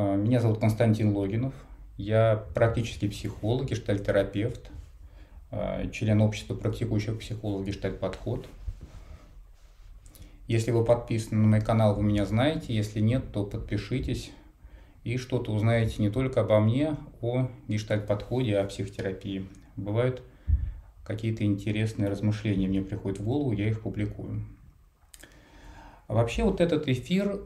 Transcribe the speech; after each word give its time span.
А, 0.00 0.14
меня 0.14 0.38
зовут 0.38 0.60
Константин 0.60 1.12
Логинов. 1.16 1.52
Я 1.96 2.44
практический 2.54 3.08
психолог, 3.08 3.68
гештальтерапевт, 3.68 4.70
а, 5.50 5.88
член 5.90 6.20
общества 6.20 6.54
практикующих 6.54 7.18
психологов 7.18 7.66
гештальт-подход. 7.66 8.46
Если 10.46 10.70
вы 10.70 10.84
подписаны 10.84 11.40
на 11.40 11.48
мой 11.48 11.60
канал, 11.60 11.96
вы 11.96 12.04
меня 12.04 12.26
знаете. 12.26 12.72
Если 12.72 13.00
нет, 13.00 13.32
то 13.32 13.44
подпишитесь 13.44 14.30
и 15.02 15.16
что-то 15.16 15.50
узнаете 15.50 16.00
не 16.00 16.10
только 16.10 16.42
обо 16.42 16.60
мне, 16.60 16.96
о 17.20 17.48
гештальт-подходе, 17.66 18.56
о 18.56 18.66
психотерапии. 18.66 19.48
Бывают 19.74 20.22
какие-то 21.02 21.42
интересные 21.42 22.08
размышления 22.08 22.68
мне 22.68 22.82
приходят 22.82 23.18
в 23.18 23.24
голову, 23.24 23.50
я 23.50 23.66
их 23.66 23.80
публикую. 23.80 24.44
А 26.08 26.14
вообще 26.14 26.42
вот 26.42 26.62
этот 26.62 26.88
эфир 26.88 27.36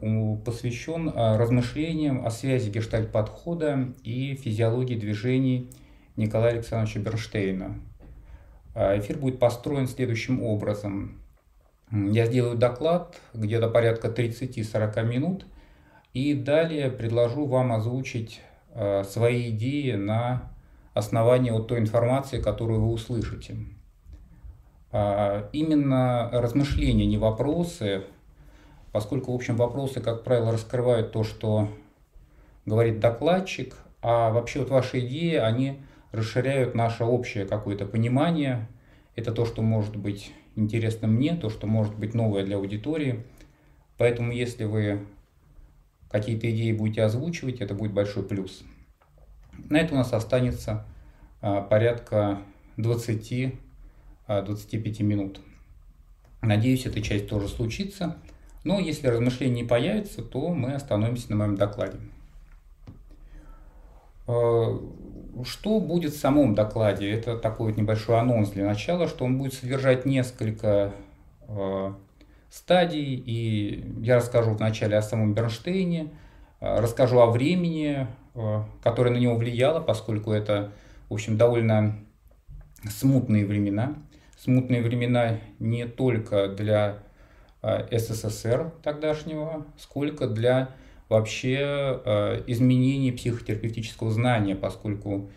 посвящен 0.45 1.11
а, 1.13 1.37
размышлениям 1.37 2.25
о 2.25 2.31
связи 2.31 2.69
гештальт-подхода 2.69 3.89
и 4.03 4.35
физиологии 4.35 4.95
движений 4.95 5.69
Николая 6.15 6.53
Александровича 6.53 7.01
Бернштейна. 7.01 7.75
А, 8.73 8.97
эфир 8.97 9.17
будет 9.17 9.37
построен 9.37 9.85
следующим 9.85 10.41
образом. 10.41 11.21
Я 11.91 12.25
сделаю 12.25 12.57
доклад 12.57 13.19
где-то 13.33 13.67
порядка 13.67 14.07
30-40 14.07 15.03
минут, 15.03 15.45
и 16.13 16.33
далее 16.33 16.89
предложу 16.89 17.45
вам 17.45 17.73
озвучить 17.73 18.41
свои 19.03 19.51
идеи 19.51 19.91
на 19.91 20.51
основании 20.95 21.51
вот 21.51 21.67
той 21.67 21.79
информации, 21.79 22.41
которую 22.41 22.81
вы 22.81 22.93
услышите. 22.93 23.57
Именно 24.91 26.29
размышления, 26.31 27.05
не 27.05 27.19
вопросы, 27.19 28.05
поскольку, 28.93 29.33
в 29.33 29.35
общем, 29.35 29.57
вопросы, 29.57 29.99
как 29.99 30.23
правило, 30.23 30.53
раскрывают 30.53 31.11
то, 31.11 31.25
что 31.25 31.67
говорит 32.65 33.01
докладчик, 33.01 33.75
а 34.01 34.29
вообще 34.29 34.59
вот 34.59 34.69
ваши 34.69 34.99
идеи, 34.99 35.35
они 35.35 35.81
расширяют 36.11 36.75
наше 36.75 37.03
общее 37.03 37.45
какое-то 37.45 37.85
понимание. 37.85 38.69
Это 39.15 39.31
то, 39.31 39.45
что 39.45 39.61
может 39.61 39.95
быть 39.95 40.31
интересно 40.55 41.07
мне, 41.07 41.35
то, 41.35 41.49
что 41.49 41.65
может 41.65 41.95
быть 41.97 42.13
новое 42.13 42.45
для 42.45 42.57
аудитории. 42.57 43.25
Поэтому, 43.97 44.31
если 44.31 44.65
вы 44.65 45.05
какие-то 46.09 46.49
идеи 46.51 46.71
будете 46.71 47.01
озвучивать, 47.01 47.61
это 47.61 47.73
будет 47.73 47.93
большой 47.93 48.23
плюс. 48.23 48.63
На 49.69 49.77
это 49.77 49.95
у 49.95 49.97
нас 49.97 50.13
останется 50.13 50.85
а, 51.41 51.61
порядка 51.61 52.41
20-25 52.77 53.57
а, 54.27 55.03
минут. 55.03 55.41
Надеюсь, 56.41 56.85
эта 56.85 57.01
часть 57.01 57.27
тоже 57.27 57.47
случится. 57.47 58.17
Но 58.63 58.79
если 58.79 59.07
размышления 59.07 59.61
не 59.61 59.67
появятся, 59.67 60.21
то 60.21 60.53
мы 60.53 60.73
остановимся 60.73 61.29
на 61.31 61.35
моем 61.37 61.55
докладе. 61.55 61.97
Э, 64.27 64.79
что 65.43 65.79
будет 65.79 66.13
в 66.13 66.19
самом 66.19 66.55
докладе? 66.55 67.11
Это 67.11 67.37
такой 67.37 67.71
вот 67.71 67.77
небольшой 67.77 68.19
анонс 68.19 68.51
для 68.51 68.65
начала, 68.65 69.07
что 69.07 69.25
он 69.25 69.37
будет 69.37 69.53
содержать 69.53 70.05
несколько 70.05 70.93
э, 71.47 71.93
стадий, 72.49 73.15
и 73.15 73.85
я 74.01 74.17
расскажу 74.17 74.51
вначале 74.51 74.97
о 74.97 75.01
самом 75.01 75.33
Бернштейне, 75.33 76.11
э, 76.61 76.79
расскажу 76.79 77.19
о 77.19 77.27
времени, 77.27 78.07
которое 78.81 79.11
на 79.11 79.17
него 79.17 79.35
влияло, 79.35 79.79
поскольку 79.79 80.31
это, 80.31 80.71
в 81.07 81.13
общем, 81.13 81.37
довольно 81.37 81.99
смутные 82.89 83.45
времена. 83.45 83.93
Смутные 84.39 84.81
времена 84.81 85.37
не 85.59 85.85
только 85.85 86.47
для 86.47 86.97
СССР 87.63 88.73
тогдашнего, 88.83 89.65
сколько 89.77 90.27
для 90.27 90.69
вообще 91.09 92.01
э, 92.03 92.43
изменений 92.47 93.11
психотерапевтического 93.11 94.11
знания, 94.11 94.55
поскольку 94.55 95.29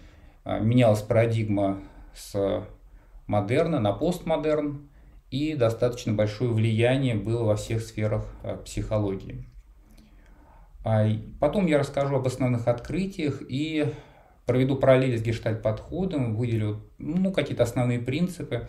э, 0.45 0.61
менялась 0.61 1.03
парадигма 1.03 1.81
с 2.15 2.65
модерна 3.27 3.79
на 3.79 3.93
постмодерн, 3.93 4.89
и 5.31 5.55
достаточно 5.55 6.13
большое 6.13 6.53
влияние 6.53 7.15
было 7.15 7.45
во 7.45 7.57
всех 7.57 7.83
сферах 7.83 8.27
психологии. 8.65 9.45
А 10.85 11.05
потом 11.41 11.67
я 11.67 11.79
расскажу 11.79 12.15
об 12.15 12.27
основных 12.29 12.69
открытиях 12.69 13.43
и 13.49 13.93
проведу 14.47 14.77
параллели 14.77 15.17
с 15.17 15.23
гештальт-подходом, 15.23 16.37
выделю 16.37 16.89
ну, 16.99 17.33
какие-то 17.33 17.65
основные 17.65 17.99
принципы 17.99 18.69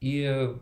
и 0.00 0.54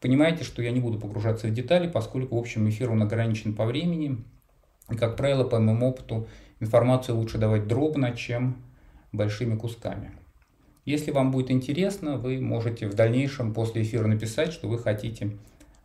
Понимаете, 0.00 0.44
что 0.44 0.62
я 0.62 0.70
не 0.70 0.80
буду 0.80 0.98
погружаться 0.98 1.46
в 1.48 1.54
детали, 1.54 1.88
поскольку, 1.88 2.36
в 2.36 2.38
общем, 2.38 2.68
эфир 2.68 2.90
он 2.90 3.02
ограничен 3.02 3.54
по 3.54 3.64
времени. 3.64 4.24
И, 4.90 4.96
как 4.96 5.16
правило, 5.16 5.44
по 5.44 5.58
моему 5.58 5.88
опыту, 5.88 6.28
информацию 6.60 7.16
лучше 7.16 7.38
давать 7.38 7.66
дробно, 7.66 8.12
чем 8.12 8.62
большими 9.12 9.56
кусками. 9.56 10.12
Если 10.84 11.10
вам 11.10 11.32
будет 11.32 11.50
интересно, 11.50 12.16
вы 12.16 12.40
можете 12.40 12.86
в 12.86 12.94
дальнейшем 12.94 13.52
после 13.52 13.82
эфира 13.82 14.06
написать, 14.06 14.52
что 14.52 14.68
вы 14.68 14.78
хотите 14.78 15.36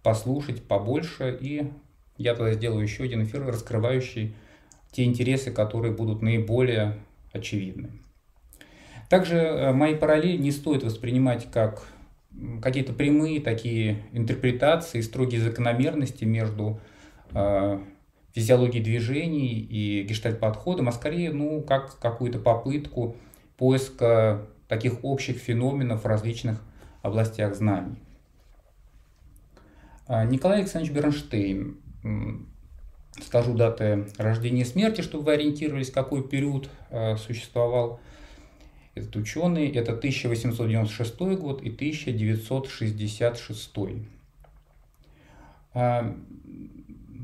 послушать 0.03 0.63
побольше, 0.63 1.35
и 1.39 1.71
я 2.17 2.35
тогда 2.35 2.53
сделаю 2.53 2.83
еще 2.83 3.03
один 3.03 3.23
эфир, 3.23 3.45
раскрывающий 3.45 4.35
те 4.91 5.05
интересы, 5.05 5.51
которые 5.51 5.93
будут 5.93 6.21
наиболее 6.21 6.99
очевидны. 7.33 7.91
Также 9.09 9.37
э, 9.37 9.71
мои 9.71 9.95
параллели 9.95 10.37
не 10.37 10.51
стоит 10.51 10.83
воспринимать 10.83 11.49
как 11.51 11.87
какие-то 12.61 12.93
прямые 12.93 13.41
такие 13.41 14.03
интерпретации, 14.13 15.01
строгие 15.01 15.41
закономерности 15.41 16.23
между 16.23 16.79
э, 17.31 17.79
физиологией 18.33 18.83
движений 18.83 19.59
и 19.59 20.03
гештальт-подходом, 20.03 20.89
а 20.89 20.91
скорее, 20.91 21.31
ну, 21.31 21.61
как 21.61 21.99
какую-то 21.99 22.39
попытку 22.39 23.15
поиска 23.57 24.47
таких 24.67 25.03
общих 25.03 25.37
феноменов 25.37 26.03
в 26.03 26.07
различных 26.07 26.61
областях 27.01 27.55
знаний. 27.55 27.97
А, 30.07 30.25
Николай 30.25 30.59
Александрович 30.59 30.93
Бернштейн, 30.93 31.77
скажу 33.21 33.53
даты 33.53 34.07
рождения 34.17 34.61
и 34.61 34.65
смерти, 34.65 35.01
чтобы 35.01 35.25
вы 35.25 35.33
ориентировались, 35.33 35.91
какой 35.91 36.27
период 36.27 36.69
э, 36.89 37.17
существовал 37.17 37.99
этот 38.95 39.15
ученый. 39.15 39.69
Это 39.69 39.93
1896 39.93 41.19
год 41.37 41.61
и 41.61 41.69
1966. 41.69 43.71
А, 45.73 46.13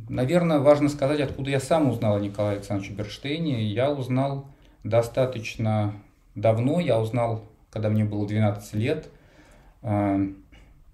наверное, 0.10 0.60
важно 0.60 0.90
сказать, 0.90 1.20
откуда 1.20 1.50
я 1.50 1.60
сам 1.60 1.90
узнал 1.90 2.16
о 2.16 2.20
Николае 2.20 2.58
Александровиче 2.58 2.94
Берштейне. 2.94 3.66
Я 3.66 3.92
узнал 3.92 4.48
достаточно 4.84 5.94
давно, 6.36 6.80
я 6.80 7.00
узнал, 7.00 7.44
когда 7.70 7.90
мне 7.90 8.06
было 8.06 8.28
12 8.28 8.74
лет. 8.76 9.10
А, 9.82 10.20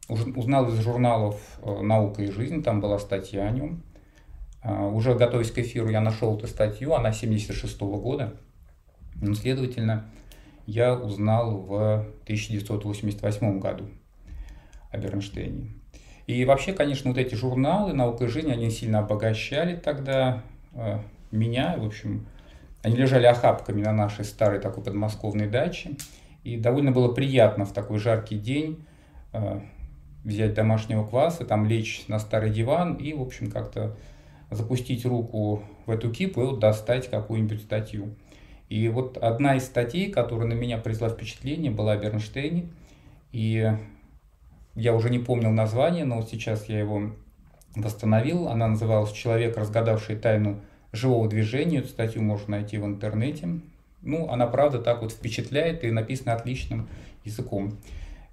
узнал 0.09 0.69
из 0.69 0.79
журналов 0.81 1.39
э, 1.61 1.81
«Наука 1.81 2.23
и 2.23 2.31
жизнь», 2.31 2.61
там 2.61 2.81
была 2.81 2.99
статья 2.99 3.47
о 3.47 3.51
нем. 3.51 3.83
А, 4.61 4.87
уже 4.87 5.15
готовясь 5.15 5.51
к 5.51 5.59
эфиру, 5.59 5.89
я 5.89 6.01
нашел 6.01 6.37
эту 6.37 6.47
статью, 6.47 6.93
она 6.93 7.11
76 7.11 7.79
года. 7.81 8.33
Ну, 9.15 9.33
следовательно, 9.33 10.05
я 10.65 10.95
узнал 10.95 11.57
в 11.57 11.75
1988 12.23 13.59
году 13.59 13.85
о 14.91 14.97
Бернштейне. 14.97 15.71
И 16.25 16.45
вообще, 16.45 16.71
конечно, 16.71 17.11
вот 17.11 17.19
эти 17.19 17.35
журналы 17.35 17.93
«Наука 17.93 18.25
и 18.25 18.27
жизнь», 18.27 18.51
они 18.51 18.69
сильно 18.69 18.99
обогащали 18.99 19.75
тогда 19.75 20.41
э, 20.73 20.99
меня. 21.31 21.75
В 21.77 21.85
общем, 21.85 22.25
они 22.81 22.95
лежали 22.95 23.25
охапками 23.25 23.81
на 23.81 23.91
нашей 23.91 24.23
старой 24.23 24.59
такой 24.59 24.83
подмосковной 24.83 25.47
даче. 25.47 25.91
И 26.43 26.57
довольно 26.57 26.91
было 26.91 27.13
приятно 27.13 27.65
в 27.65 27.73
такой 27.73 27.99
жаркий 27.99 28.37
день 28.37 28.85
э, 29.33 29.61
взять 30.23 30.53
домашнего 30.53 31.05
кваса, 31.05 31.45
там 31.45 31.65
лечь 31.65 32.05
на 32.07 32.19
старый 32.19 32.51
диван 32.51 32.95
и, 32.95 33.13
в 33.13 33.21
общем, 33.21 33.51
как-то 33.51 33.97
запустить 34.49 35.05
руку 35.05 35.63
в 35.85 35.91
эту 35.91 36.11
кипу 36.11 36.41
и 36.41 36.45
вот 36.45 36.59
достать 36.59 37.09
какую-нибудь 37.09 37.63
статью. 37.63 38.15
И 38.73 38.89
вот 38.89 39.17
одна 39.17 39.55
из 39.55 39.65
статей, 39.65 40.09
которая 40.09 40.47
на 40.47 40.53
меня 40.53 40.79
произвела 40.79 41.11
впечатление, 41.11 41.69
была 41.69 41.91
о 41.91 41.97
Бернштейне. 41.97 42.69
И 43.31 43.71
я 44.73 44.95
уже 44.95 45.11
не 45.11 45.19
помнил 45.19 45.51
название, 45.51 46.05
но 46.05 46.23
сейчас 46.23 46.65
я 46.69 46.79
его 46.79 47.11
восстановил. 47.75 48.47
Она 48.47 48.67
называлась 48.67 49.11
«Человек, 49.11 49.57
разгадавший 49.57 50.15
тайну 50.15 50.59
живого 50.91 51.29
движения». 51.29 51.81
Эту 51.81 51.89
статью 51.89 52.23
можно 52.23 52.57
найти 52.57 52.79
в 52.79 52.85
интернете. 52.87 53.47
Ну, 54.01 54.27
она 54.29 54.47
правда 54.47 54.79
так 54.79 55.03
вот 55.03 55.11
впечатляет 55.11 55.83
и 55.83 55.91
написана 55.91 56.33
отличным 56.33 56.89
языком. 57.23 57.77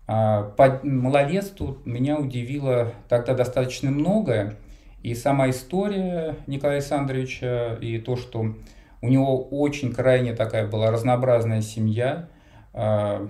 А, 0.07 0.45
по 0.57 0.81
малолетству 0.83 1.77
меня 1.85 2.17
удивило 2.17 2.95
тогда 3.11 3.35
достаточно 3.35 3.91
многое. 3.91 4.57
И 5.03 5.15
сама 5.15 5.51
история 5.51 6.37
Николая 6.47 6.79
Александровича, 6.79 7.75
и 7.83 7.99
то, 7.99 8.17
что 8.17 8.55
у 9.03 9.09
него 9.09 9.43
очень 9.45 9.93
крайне 9.93 10.35
такая 10.35 10.67
была 10.69 10.91
разнообразная 10.91 11.63
семья. 11.63 12.29
А, 12.73 13.29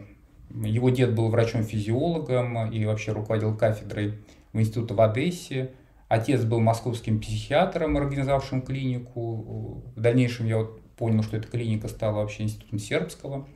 его 0.50 0.90
дед 0.90 1.14
был 1.14 1.28
врачом-физиологом 1.28 2.70
и 2.70 2.84
вообще 2.84 3.12
руководил 3.12 3.56
кафедрой 3.56 4.18
в 4.52 4.60
институте 4.60 4.94
в 4.94 5.00
Одессе. 5.00 5.70
Отец 6.08 6.42
был 6.42 6.60
московским 6.60 7.20
психиатром, 7.20 7.96
организовавшим 7.96 8.62
клинику. 8.62 9.84
В 9.94 10.00
дальнейшем 10.00 10.46
я 10.46 10.58
вот 10.58 10.80
понял, 10.96 11.22
что 11.22 11.36
эта 11.36 11.46
клиника 11.46 11.86
стала 11.86 12.16
вообще 12.16 12.42
институтом 12.42 12.80
сербского. 12.80 13.46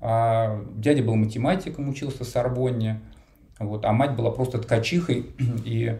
А 0.00 0.60
дядя 0.74 1.02
был 1.04 1.14
математиком, 1.14 1.88
учился 1.88 2.24
в 2.24 2.26
Сорбонне, 2.26 3.00
вот, 3.58 3.84
а 3.84 3.92
мать 3.92 4.16
была 4.16 4.30
просто 4.30 4.58
ткачихой 4.58 5.26
и 5.64 5.98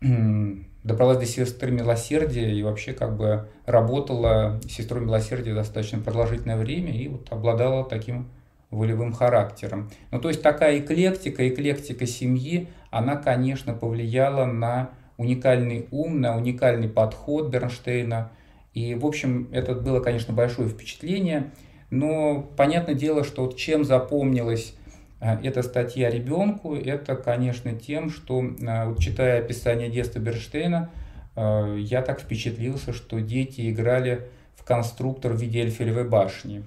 добралась 0.86 1.18
до 1.18 1.26
сестры 1.26 1.72
милосердия 1.72 2.52
и 2.52 2.62
вообще 2.62 2.92
как 2.92 3.16
бы 3.16 3.48
работала 3.66 4.60
сестрой 4.68 5.04
милосердия 5.04 5.52
достаточно 5.52 5.98
продолжительное 5.98 6.56
время 6.56 6.92
и 6.92 7.08
вот 7.08 7.26
обладала 7.32 7.84
таким 7.84 8.28
волевым 8.70 9.12
характером. 9.12 9.90
Ну, 10.12 10.20
то 10.20 10.28
есть 10.28 10.42
такая 10.42 10.78
эклектика, 10.78 11.48
эклектика 11.48 12.06
семьи, 12.06 12.68
она, 12.90 13.16
конечно, 13.16 13.74
повлияла 13.74 14.44
на 14.44 14.90
уникальный 15.16 15.88
ум, 15.90 16.20
на 16.20 16.36
уникальный 16.36 16.88
подход 16.88 17.48
Бернштейна. 17.48 18.30
И, 18.72 18.94
в 18.94 19.06
общем, 19.06 19.48
это 19.52 19.74
было, 19.74 20.00
конечно, 20.00 20.34
большое 20.34 20.68
впечатление. 20.68 21.50
Но 21.90 22.42
понятное 22.56 22.94
дело, 22.94 23.24
что 23.24 23.44
вот 23.44 23.56
чем 23.56 23.84
запомнилась 23.84 24.74
а, 25.20 25.40
эта 25.42 25.62
статья 25.62 26.10
ребенку, 26.10 26.74
это, 26.74 27.16
конечно, 27.16 27.72
тем, 27.72 28.10
что, 28.10 28.40
вот, 28.40 28.98
читая 28.98 29.40
описание 29.40 29.88
детства 29.88 30.18
Бернштейна, 30.18 30.90
а, 31.34 31.74
я 31.76 32.02
так 32.02 32.20
впечатлился, 32.20 32.92
что 32.92 33.20
дети 33.20 33.70
играли 33.70 34.28
в 34.54 34.64
конструктор 34.64 35.32
в 35.32 35.40
виде 35.40 35.60
Эльфелевой 35.60 36.08
башни. 36.08 36.64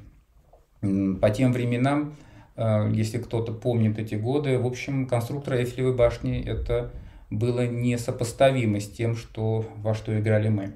По 0.81 1.29
тем 1.29 1.51
временам, 1.51 2.15
если 2.55 3.17
кто-то 3.17 3.51
помнит 3.51 3.99
эти 3.99 4.15
годы, 4.15 4.57
в 4.57 4.65
общем, 4.65 5.07
конструктор 5.07 5.55
Эйфелевой 5.55 5.93
башни 5.93 6.41
это 6.41 6.93
было 7.29 7.67
несопоставимо 7.67 8.79
с 8.79 8.89
тем, 8.89 9.15
что, 9.17 9.65
во 9.77 9.93
что 9.93 10.17
играли 10.17 10.47
мы. 10.47 10.73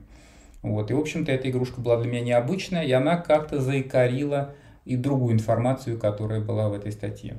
Вот. 0.61 0.91
И, 0.91 0.93
в 0.93 0.99
общем-то, 0.99 1.31
эта 1.31 1.49
игрушка 1.49 1.81
была 1.81 1.97
для 2.01 2.11
меня 2.11 2.21
необычная, 2.21 2.83
и 2.83 2.91
она 2.91 3.17
как-то 3.17 3.61
заикарила 3.61 4.53
и 4.85 4.95
другую 4.95 5.33
информацию, 5.33 5.97
которая 5.97 6.41
была 6.41 6.69
в 6.69 6.73
этой 6.73 6.91
статье. 6.91 7.35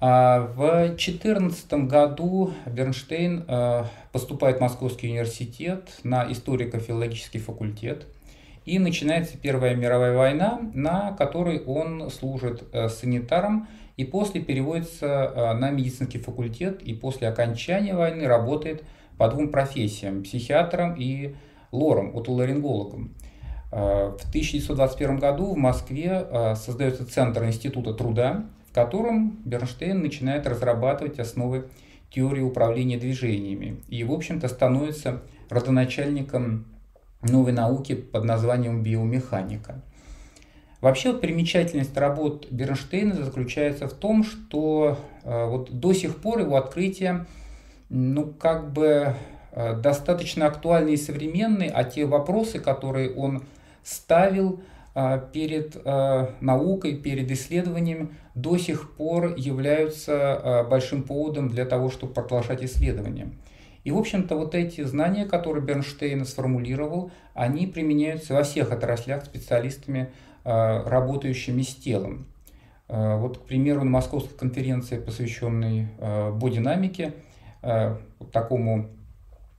А 0.00 0.40
в 0.40 0.94
2014 0.94 1.72
году 1.88 2.52
Бернштейн 2.66 3.44
э, 3.48 3.84
поступает 4.12 4.58
в 4.58 4.60
Московский 4.60 5.08
университет 5.08 5.90
на 6.04 6.30
историко-филологический 6.30 7.40
факультет. 7.40 8.06
И 8.64 8.78
начинается 8.78 9.36
Первая 9.36 9.74
мировая 9.74 10.16
война, 10.16 10.60
на 10.72 11.12
которой 11.12 11.64
он 11.64 12.10
служит 12.10 12.62
э, 12.72 12.88
санитаром 12.88 13.66
и 13.96 14.04
после 14.04 14.40
переводится 14.40 15.06
э, 15.06 15.52
на 15.54 15.70
медицинский 15.70 16.18
факультет 16.18 16.80
и 16.80 16.94
после 16.94 17.26
окончания 17.26 17.96
войны 17.96 18.28
работает 18.28 18.84
по 19.16 19.28
двум 19.28 19.48
профессиям– 19.48 20.22
психиатром 20.24 20.94
и 20.96 21.34
лором, 21.72 22.16
отоларингологом. 22.16 23.14
В 23.70 24.28
1921 24.30 25.18
году 25.18 25.52
в 25.52 25.56
Москве 25.58 26.54
создается 26.54 27.04
Центр 27.04 27.44
Института 27.44 27.92
труда, 27.92 28.46
в 28.70 28.74
котором 28.74 29.38
Бернштейн 29.44 30.00
начинает 30.00 30.46
разрабатывать 30.46 31.18
основы 31.18 31.68
теории 32.10 32.42
управления 32.42 32.98
движениями 32.98 33.80
и, 33.88 34.04
в 34.04 34.12
общем-то, 34.12 34.48
становится 34.48 35.22
родоначальником 35.48 36.66
новой 37.22 37.52
науки 37.52 37.94
под 37.94 38.24
названием 38.24 38.82
биомеханика. 38.82 39.82
Вообще 40.80 41.12
вот 41.12 41.20
примечательность 41.20 41.96
работ 41.96 42.46
Бернштейна 42.50 43.14
заключается 43.14 43.88
в 43.88 43.94
том, 43.94 44.22
что 44.22 44.98
э, 45.24 45.46
вот 45.46 45.72
до 45.80 45.92
сих 45.92 46.16
пор 46.16 46.40
его 46.40 46.56
открытия 46.56 47.26
ну, 47.88 48.26
как 48.26 48.72
бы 48.72 49.14
э, 49.52 49.74
достаточно 49.80 50.46
актуальны 50.46 50.90
и 50.90 50.96
современны, 50.96 51.68
а 51.74 51.82
те 51.82 52.04
вопросы, 52.04 52.60
которые 52.60 53.12
он 53.12 53.42
ставил, 53.82 54.60
а, 55.00 55.18
перед 55.18 55.76
а, 55.84 56.34
наукой, 56.40 56.96
перед 56.96 57.30
исследованием 57.30 58.16
до 58.40 58.56
сих 58.56 58.92
пор 58.92 59.34
являются 59.36 60.12
а, 60.14 60.64
большим 60.64 61.02
поводом 61.02 61.48
для 61.48 61.64
того, 61.64 61.90
чтобы 61.90 62.12
продолжать 62.14 62.62
исследования. 62.62 63.32
И, 63.84 63.90
в 63.90 63.98
общем-то, 63.98 64.36
вот 64.36 64.54
эти 64.54 64.82
знания, 64.84 65.24
которые 65.24 65.64
Бернштейн 65.64 66.24
сформулировал, 66.24 67.10
они 67.34 67.66
применяются 67.66 68.34
во 68.34 68.42
всех 68.42 68.70
отраслях 68.70 69.24
специалистами, 69.24 70.10
работающими 70.44 71.62
с 71.62 71.74
телом. 71.74 72.26
Вот, 72.88 73.38
к 73.38 73.42
примеру, 73.42 73.84
на 73.84 73.90
Московской 73.90 74.36
конференции, 74.36 74.98
посвященной 74.98 75.88
бодинамике, 76.32 77.14
такому 78.32 78.88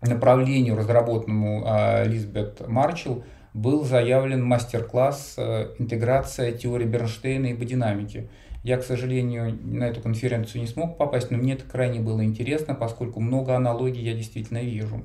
направлению, 0.02 0.76
разработанному 0.76 1.66
Лизбет 2.06 2.68
Марчелл, 2.68 3.24
был 3.54 3.84
заявлен 3.84 4.44
мастер-класс 4.44 5.38
«Интеграция 5.80 6.52
теории 6.52 6.86
Бернштейна 6.86 7.48
и 7.48 7.54
бодинамики». 7.54 8.30
Я, 8.64 8.78
к 8.78 8.84
сожалению, 8.84 9.58
на 9.64 9.86
эту 9.86 10.02
конференцию 10.02 10.62
не 10.62 10.68
смог 10.68 10.98
попасть, 10.98 11.32
но 11.32 11.38
мне 11.38 11.54
это 11.54 11.64
крайне 11.64 12.00
было 12.00 12.24
интересно, 12.24 12.76
поскольку 12.76 13.20
много 13.22 13.56
аналогий 13.56 14.04
я 14.04 14.14
действительно 14.14 14.62
вижу. 14.62 15.04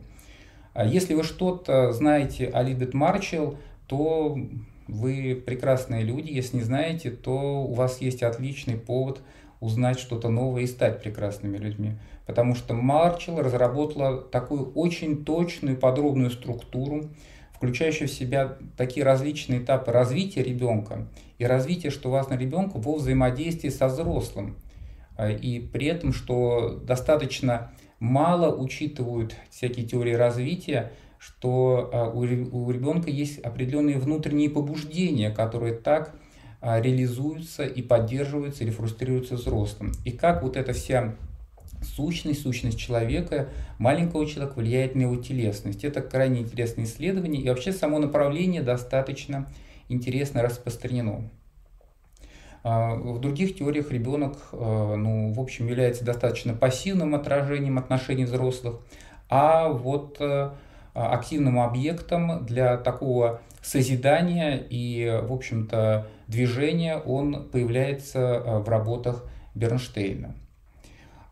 А 0.72 0.84
если 0.84 1.14
вы 1.14 1.22
что-то 1.22 1.92
знаете 1.92 2.48
о 2.48 2.62
Либет 2.62 2.94
Марчелл, 2.94 3.56
то 3.86 4.36
вы 4.88 5.40
прекрасные 5.46 6.02
люди. 6.02 6.32
Если 6.32 6.56
не 6.56 6.62
знаете, 6.62 7.10
то 7.10 7.62
у 7.62 7.72
вас 7.74 8.00
есть 8.00 8.22
отличный 8.22 8.76
повод 8.76 9.20
узнать 9.60 9.98
что-то 9.98 10.28
новое 10.28 10.62
и 10.62 10.66
стать 10.66 11.00
прекрасными 11.00 11.56
людьми. 11.56 11.92
Потому 12.26 12.54
что 12.54 12.74
Марчелл 12.74 13.40
разработала 13.40 14.20
такую 14.20 14.72
очень 14.72 15.24
точную 15.24 15.76
подробную 15.76 16.30
структуру, 16.30 17.10
включающая 17.64 18.06
в 18.06 18.10
себя 18.10 18.56
такие 18.76 19.04
различные 19.04 19.60
этапы 19.60 19.90
развития 19.90 20.42
ребенка 20.42 21.06
и 21.38 21.46
развития, 21.46 21.90
что 21.90 22.10
важно 22.10 22.34
ребенку 22.34 22.78
во 22.78 22.96
взаимодействии 22.96 23.70
со 23.70 23.88
взрослым. 23.88 24.56
А, 25.16 25.30
и 25.30 25.60
при 25.60 25.86
этом, 25.86 26.12
что 26.12 26.78
достаточно 26.84 27.72
мало 28.00 28.54
учитывают 28.54 29.34
всякие 29.50 29.86
теории 29.86 30.12
развития, 30.12 30.92
что 31.18 31.88
а, 31.92 32.10
у 32.10 32.70
ребенка 32.70 33.10
есть 33.10 33.38
определенные 33.38 33.98
внутренние 33.98 34.50
побуждения, 34.50 35.30
которые 35.30 35.74
так 35.74 36.14
а, 36.60 36.80
реализуются 36.80 37.64
и 37.64 37.80
поддерживаются 37.80 38.64
или 38.64 38.70
фрустрируются 38.70 39.36
взрослым. 39.36 39.92
И 40.04 40.10
как 40.10 40.42
вот 40.42 40.58
эта 40.58 40.74
вся 40.74 41.14
сущность, 41.84 42.42
сущность 42.42 42.78
человека, 42.78 43.48
маленького 43.78 44.26
человека 44.26 44.54
влияет 44.56 44.94
на 44.94 45.02
его 45.02 45.16
телесность. 45.16 45.84
Это 45.84 46.02
крайне 46.02 46.40
интересное 46.40 46.84
исследование, 46.84 47.42
и 47.42 47.48
вообще 47.48 47.72
само 47.72 47.98
направление 47.98 48.62
достаточно 48.62 49.48
интересно 49.88 50.42
распространено. 50.42 51.30
А, 52.64 52.94
в 52.94 53.20
других 53.20 53.56
теориях 53.56 53.90
ребенок, 53.90 54.38
а, 54.52 54.96
ну, 54.96 55.32
в 55.32 55.38
общем, 55.40 55.68
является 55.68 56.04
достаточно 56.04 56.54
пассивным 56.54 57.14
отражением 57.14 57.78
отношений 57.78 58.24
взрослых, 58.24 58.76
а 59.28 59.68
вот 59.68 60.16
а, 60.20 60.54
активным 60.94 61.60
объектом 61.60 62.46
для 62.46 62.78
такого 62.78 63.42
созидания 63.60 64.56
и, 64.56 65.20
в 65.24 65.32
общем-то, 65.32 66.06
движения 66.28 66.96
он 66.96 67.48
появляется 67.50 68.62
в 68.64 68.68
работах 68.68 69.24
Бернштейна. 69.54 70.34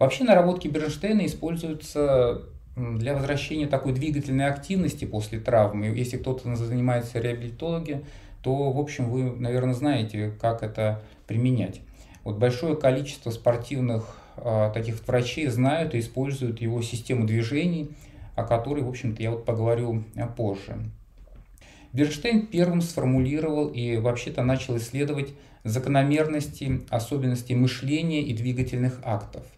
Вообще 0.03 0.25
наработки 0.25 0.67
Бернштейна 0.67 1.27
используются 1.27 2.43
для 2.75 3.15
возвращения 3.15 3.69
такой 3.69 3.93
двигательной 3.93 4.49
активности 4.49 5.05
после 5.05 5.39
травмы. 5.39 5.87
Если 5.97 6.17
кто-то 6.17 6.57
занимается 6.57 7.21
реабилитологией, 7.21 8.01
то, 8.43 8.73
в 8.73 8.81
общем, 8.81 9.09
вы, 9.09 9.31
наверное, 9.31 9.75
знаете, 9.75 10.33
как 10.41 10.65
это 10.65 11.03
применять. 11.29 11.83
Вот 12.25 12.37
большое 12.37 12.75
количество 12.75 13.31
спортивных 13.31 14.17
э, 14.39 14.73
таких 14.75 15.07
врачей 15.07 15.47
знают 15.47 15.95
и 15.95 16.01
используют 16.01 16.61
его 16.61 16.83
систему 16.83 17.25
движений, 17.25 17.93
о 18.35 18.43
которой, 18.43 18.83
в 18.83 18.89
общем-то, 18.89 19.23
я 19.23 19.31
вот 19.31 19.45
поговорю 19.45 20.03
а, 20.17 20.27
позже. 20.27 20.79
Берштейн 21.93 22.49
первым 22.49 22.81
сформулировал 22.81 23.69
и 23.69 23.99
вообще-то 23.99 24.43
начал 24.43 24.77
исследовать 24.79 25.29
закономерности, 25.63 26.83
особенности 26.91 27.53
мышления 27.53 28.23
и 28.23 28.35
двигательных 28.35 28.99
актов– 29.05 29.45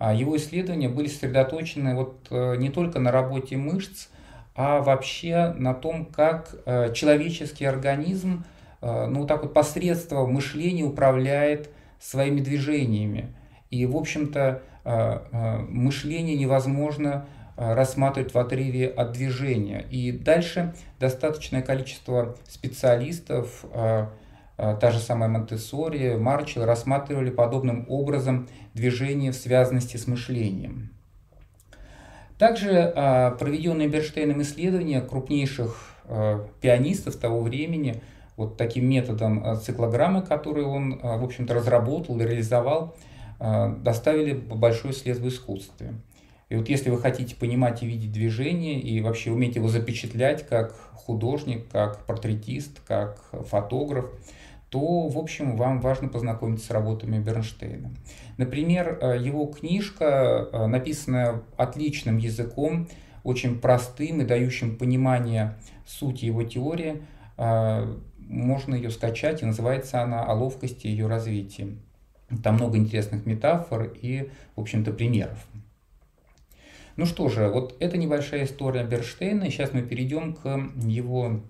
его 0.00 0.36
исследования 0.36 0.88
были 0.88 1.08
сосредоточены 1.08 1.94
вот 1.94 2.26
э, 2.30 2.56
не 2.56 2.70
только 2.70 2.98
на 2.98 3.12
работе 3.12 3.56
мышц, 3.56 4.08
а 4.54 4.80
вообще 4.80 5.54
на 5.56 5.74
том, 5.74 6.04
как 6.06 6.54
э, 6.66 6.92
человеческий 6.92 7.64
организм 7.64 8.44
э, 8.80 9.06
ну, 9.06 9.20
вот 9.20 9.28
так 9.28 9.42
вот 9.42 9.54
посредством 9.54 10.32
мышления 10.32 10.84
управляет 10.84 11.70
своими 12.00 12.40
движениями. 12.40 13.32
И, 13.70 13.86
в 13.86 13.96
общем-то, 13.96 14.62
мышление 15.70 16.36
невозможно 16.36 17.26
рассматривать 17.56 18.34
в 18.34 18.38
отрыве 18.38 18.88
от 18.88 19.12
движения. 19.12 19.86
И 19.90 20.12
дальше 20.12 20.74
достаточное 21.00 21.62
количество 21.62 22.36
специалистов, 22.48 23.64
а, 23.72 24.10
та 24.56 24.90
же 24.90 24.98
самая 24.98 25.28
Монтессори, 25.28 26.16
Марчел 26.16 26.64
рассматривали 26.64 27.30
подобным 27.30 27.86
образом 27.88 28.48
движение 28.74 29.32
в 29.32 29.36
связанности 29.36 29.96
с 29.96 30.06
мышлением. 30.06 30.90
Также 32.38 32.92
а, 32.94 33.30
проведенные 33.32 33.88
Берштейном 33.88 34.42
исследования 34.42 35.00
крупнейших 35.00 35.94
пианистов 36.60 37.16
того 37.16 37.40
времени 37.40 38.02
вот 38.36 38.58
таким 38.58 38.86
методом 38.86 39.58
циклограммы, 39.58 40.20
который 40.20 40.62
он, 40.64 40.98
в 40.98 41.24
общем-то, 41.24 41.54
разработал 41.54 42.20
и 42.20 42.24
реализовал, 42.24 42.94
доставили 43.38 44.34
большой 44.34 44.92
след 44.92 45.16
в 45.18 45.26
искусстве. 45.26 45.94
И 46.50 46.56
вот 46.56 46.68
если 46.68 46.90
вы 46.90 47.00
хотите 47.00 47.34
понимать 47.34 47.82
и 47.82 47.86
видеть 47.86 48.12
движение, 48.12 48.78
и 48.78 49.00
вообще 49.00 49.30
уметь 49.30 49.56
его 49.56 49.68
запечатлять 49.68 50.46
как 50.46 50.74
художник, 50.92 51.68
как 51.70 52.04
портретист, 52.04 52.80
как 52.86 53.18
фотограф, 53.48 54.06
то, 54.74 55.06
в 55.06 55.18
общем, 55.18 55.56
вам 55.56 55.80
важно 55.80 56.08
познакомиться 56.08 56.66
с 56.66 56.70
работами 56.70 57.20
Бернштейна. 57.20 57.92
Например, 58.38 58.98
э, 59.00 59.18
его 59.22 59.46
книжка, 59.46 60.48
э, 60.52 60.66
написанная 60.66 61.42
отличным 61.56 62.16
языком, 62.16 62.88
очень 63.22 63.60
простым 63.60 64.22
и 64.22 64.24
дающим 64.24 64.76
понимание 64.76 65.54
сути 65.86 66.24
его 66.24 66.42
теории, 66.42 67.04
э, 67.36 67.94
можно 68.18 68.74
ее 68.74 68.90
скачать, 68.90 69.42
и 69.42 69.46
называется 69.46 70.02
она 70.02 70.24
«О 70.24 70.34
ловкости 70.34 70.88
ее 70.88 71.06
развития». 71.06 71.68
Там 72.42 72.56
много 72.56 72.76
интересных 72.76 73.26
метафор 73.26 73.84
и, 73.84 74.28
в 74.56 74.60
общем-то, 74.60 74.92
примеров. 74.92 75.38
Ну 76.96 77.06
что 77.06 77.28
же, 77.28 77.48
вот 77.48 77.76
это 77.78 77.96
небольшая 77.96 78.42
история 78.42 78.82
Берштейна. 78.82 79.50
Сейчас 79.50 79.72
мы 79.72 79.82
перейдем 79.82 80.32
к 80.34 80.48
его 80.84 81.42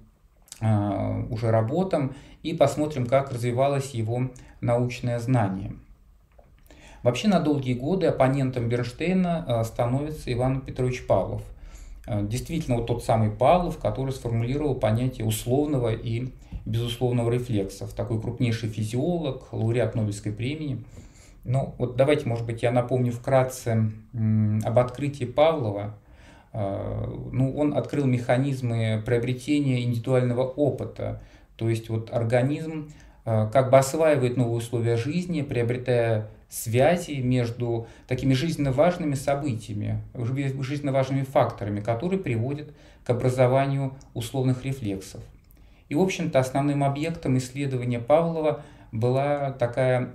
уже 0.61 1.51
работам 1.51 2.15
и 2.43 2.55
посмотрим, 2.55 3.07
как 3.07 3.33
развивалось 3.33 3.91
его 3.91 4.31
научное 4.61 5.19
знание. 5.19 5.73
Вообще 7.03 7.29
на 7.29 7.41
долгие 7.41 7.75
годы 7.75 8.07
оппонентом 8.07 8.69
Берштейна 8.69 9.45
э, 9.47 9.65
становится 9.65 10.33
Иван 10.33 10.63
Петрович 10.63 11.07
Павлов. 11.07 11.43
Э, 12.07 12.27
действительно, 12.27 12.77
вот 12.77 12.87
тот 12.87 13.05
самый 13.05 13.31
Павлов, 13.31 13.79
который 13.79 14.13
сформулировал 14.13 14.75
понятие 14.75 15.27
условного 15.27 15.93
и 15.93 16.33
безусловного 16.65 17.31
рефлексов. 17.31 17.93
Такой 17.93 18.21
крупнейший 18.21 18.71
физиолог, 18.71 19.53
лауреат 19.53 19.95
Нобелевской 19.95 20.33
премии– 20.33 20.83
ну, 21.45 21.75
вот 21.77 21.97
давайте, 21.97 22.27
может 22.27 22.47
быть, 22.47 22.63
я 22.63 22.73
напомню 22.73 23.13
вкратце 23.13 23.93
об 24.13 24.79
открытии 24.79 25.27
Павлова. 25.27 25.99
А, 26.55 27.13
ну, 27.33 27.55
он 27.55 27.77
открыл 27.77 28.07
механизмы 28.07 29.03
приобретения 29.05 29.83
индивидуального 29.83 30.43
опыта. 30.43 31.21
То 31.57 31.69
есть 31.69 31.89
вот 31.89 32.11
организм 32.13 32.91
а, 33.25 33.49
как 33.49 33.71
бы 33.71 33.79
осваивает 33.79 34.37
новые 34.37 34.57
условия 34.57 34.97
жизни, 34.97 35.43
приобретая 35.43 36.31
связи 36.49 37.21
между 37.21 37.89
такими 38.07 38.33
жизненно 38.33 38.71
важными 38.71 39.15
событиями, 39.15 40.01
жизненно 40.15 40.93
важными 40.93 41.25
факторами, 41.25 41.81
которые 41.81 42.21
приводят 42.21 42.73
к 43.05 43.11
образованию 43.11 43.93
условных 44.15 44.65
рефлексов. 44.65 45.21
И, 45.89 45.95
в 45.95 46.01
общем-то, 46.01 46.39
основным 46.39 46.85
объектом 46.85 47.37
исследования 47.37 47.99
Павлова– 47.99 48.63
была 48.95 49.51
такая 49.51 50.11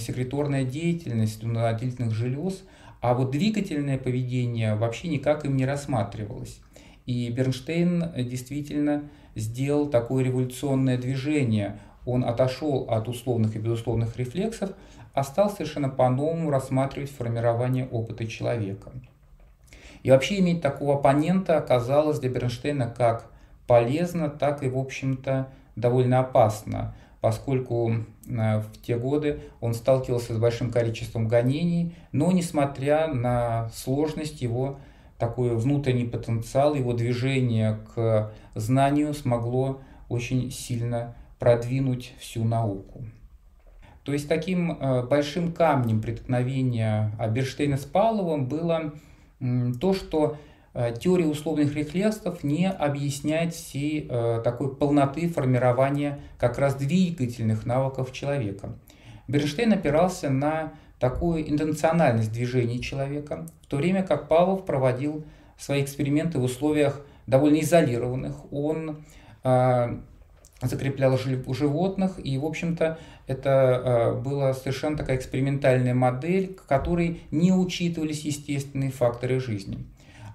секреторная 0.00 0.64
деятельность 0.64 1.44
отделительных 1.44 2.14
желез, 2.14 2.64
а 3.00 3.14
вот 3.14 3.30
двигательное 3.30 3.98
поведение 3.98 4.74
вообще 4.74 5.08
никак 5.08 5.44
им 5.44 5.56
не 5.56 5.66
рассматривалось. 5.66 6.60
И 7.06 7.30
Бернштейн 7.30 8.12
действительно 8.16 9.08
сделал 9.34 9.88
такое 9.88 10.24
революционное 10.24 10.98
движение. 10.98 11.78
Он 12.04 12.24
отошел 12.24 12.86
от 12.90 13.08
условных 13.08 13.56
и 13.56 13.58
безусловных 13.58 14.16
рефлексов, 14.16 14.72
а 15.14 15.22
стал 15.22 15.50
совершенно 15.50 15.88
по-новому 15.88 16.50
рассматривать 16.50 17.10
формирование 17.10 17.86
опыта 17.86 18.26
человека. 18.26 18.92
И 20.02 20.10
вообще 20.10 20.38
иметь 20.40 20.60
такого 20.60 20.96
оппонента 20.96 21.56
оказалось 21.56 22.20
для 22.20 22.30
Бернштейна 22.30 22.92
как 22.96 23.30
полезно, 23.66 24.28
так 24.28 24.62
и, 24.62 24.68
в 24.68 24.78
общем-то, 24.78 25.48
довольно 25.76 26.20
опасно 26.20 26.94
поскольку 27.28 27.92
э, 28.26 28.60
в 28.60 28.80
те 28.80 28.96
годы 28.96 29.40
он 29.60 29.74
сталкивался 29.74 30.32
с 30.32 30.38
большим 30.38 30.70
количеством 30.70 31.28
гонений, 31.28 31.94
но 32.10 32.32
несмотря 32.32 33.06
на 33.06 33.68
сложность 33.74 34.40
его 34.40 34.78
такой 35.18 35.54
внутренний 35.54 36.06
потенциал, 36.06 36.74
его 36.74 36.94
движение 36.94 37.80
к 37.94 38.32
знанию 38.54 39.12
смогло 39.12 39.82
очень 40.08 40.50
сильно 40.50 41.16
продвинуть 41.38 42.14
всю 42.18 42.44
науку. 42.44 43.04
То 44.04 44.14
есть 44.14 44.26
таким 44.26 44.78
э, 44.80 45.02
большим 45.02 45.52
камнем 45.52 46.00
преткновения 46.00 47.12
Берштейна 47.30 47.76
с 47.76 47.84
Павловым 47.84 48.48
было 48.48 48.94
то, 49.38 49.92
что 49.92 50.38
теория 51.00 51.26
условных 51.26 51.74
рефлексов 51.74 52.44
не 52.44 52.68
объясняет 52.68 53.54
всей 53.54 54.06
э, 54.08 54.40
такой 54.44 54.74
полноты 54.74 55.28
формирования 55.28 56.20
как 56.38 56.58
раз 56.58 56.74
двигательных 56.74 57.66
навыков 57.66 58.12
человека. 58.12 58.76
Бернштейн 59.26 59.72
опирался 59.72 60.30
на 60.30 60.72
такую 60.98 61.48
интенциональность 61.50 62.32
движений 62.32 62.80
человека, 62.80 63.46
в 63.62 63.66
то 63.66 63.76
время 63.76 64.02
как 64.02 64.28
Павлов 64.28 64.64
проводил 64.64 65.24
свои 65.58 65.82
эксперименты 65.82 66.38
в 66.38 66.44
условиях 66.44 67.04
довольно 67.26 67.60
изолированных. 67.60 68.52
Он 68.52 69.04
э, 69.44 69.98
закреплял 70.62 71.16
животных, 71.18 72.18
и, 72.22 72.38
в 72.38 72.44
общем-то, 72.44 72.98
это 73.26 73.50
э, 73.50 74.20
была 74.20 74.54
совершенно 74.54 74.96
такая 74.96 75.16
экспериментальная 75.16 75.94
модель, 75.94 76.54
к 76.54 76.66
которой 76.66 77.22
не 77.30 77.52
учитывались 77.52 78.22
естественные 78.22 78.90
факторы 78.90 79.40
жизни. 79.40 79.84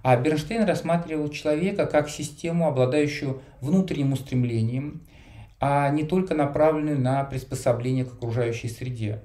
А 0.03 0.17
Бернштейн 0.17 0.65
рассматривал 0.65 1.29
человека 1.29 1.85
как 1.85 2.09
систему, 2.09 2.67
обладающую 2.67 3.41
внутренним 3.61 4.11
устремлением, 4.11 5.01
а 5.59 5.89
не 5.89 6.03
только 6.03 6.35
направленную 6.35 6.99
на 6.99 7.23
приспособление 7.23 8.03
к 8.03 8.13
окружающей 8.13 8.67
среде. 8.67 9.21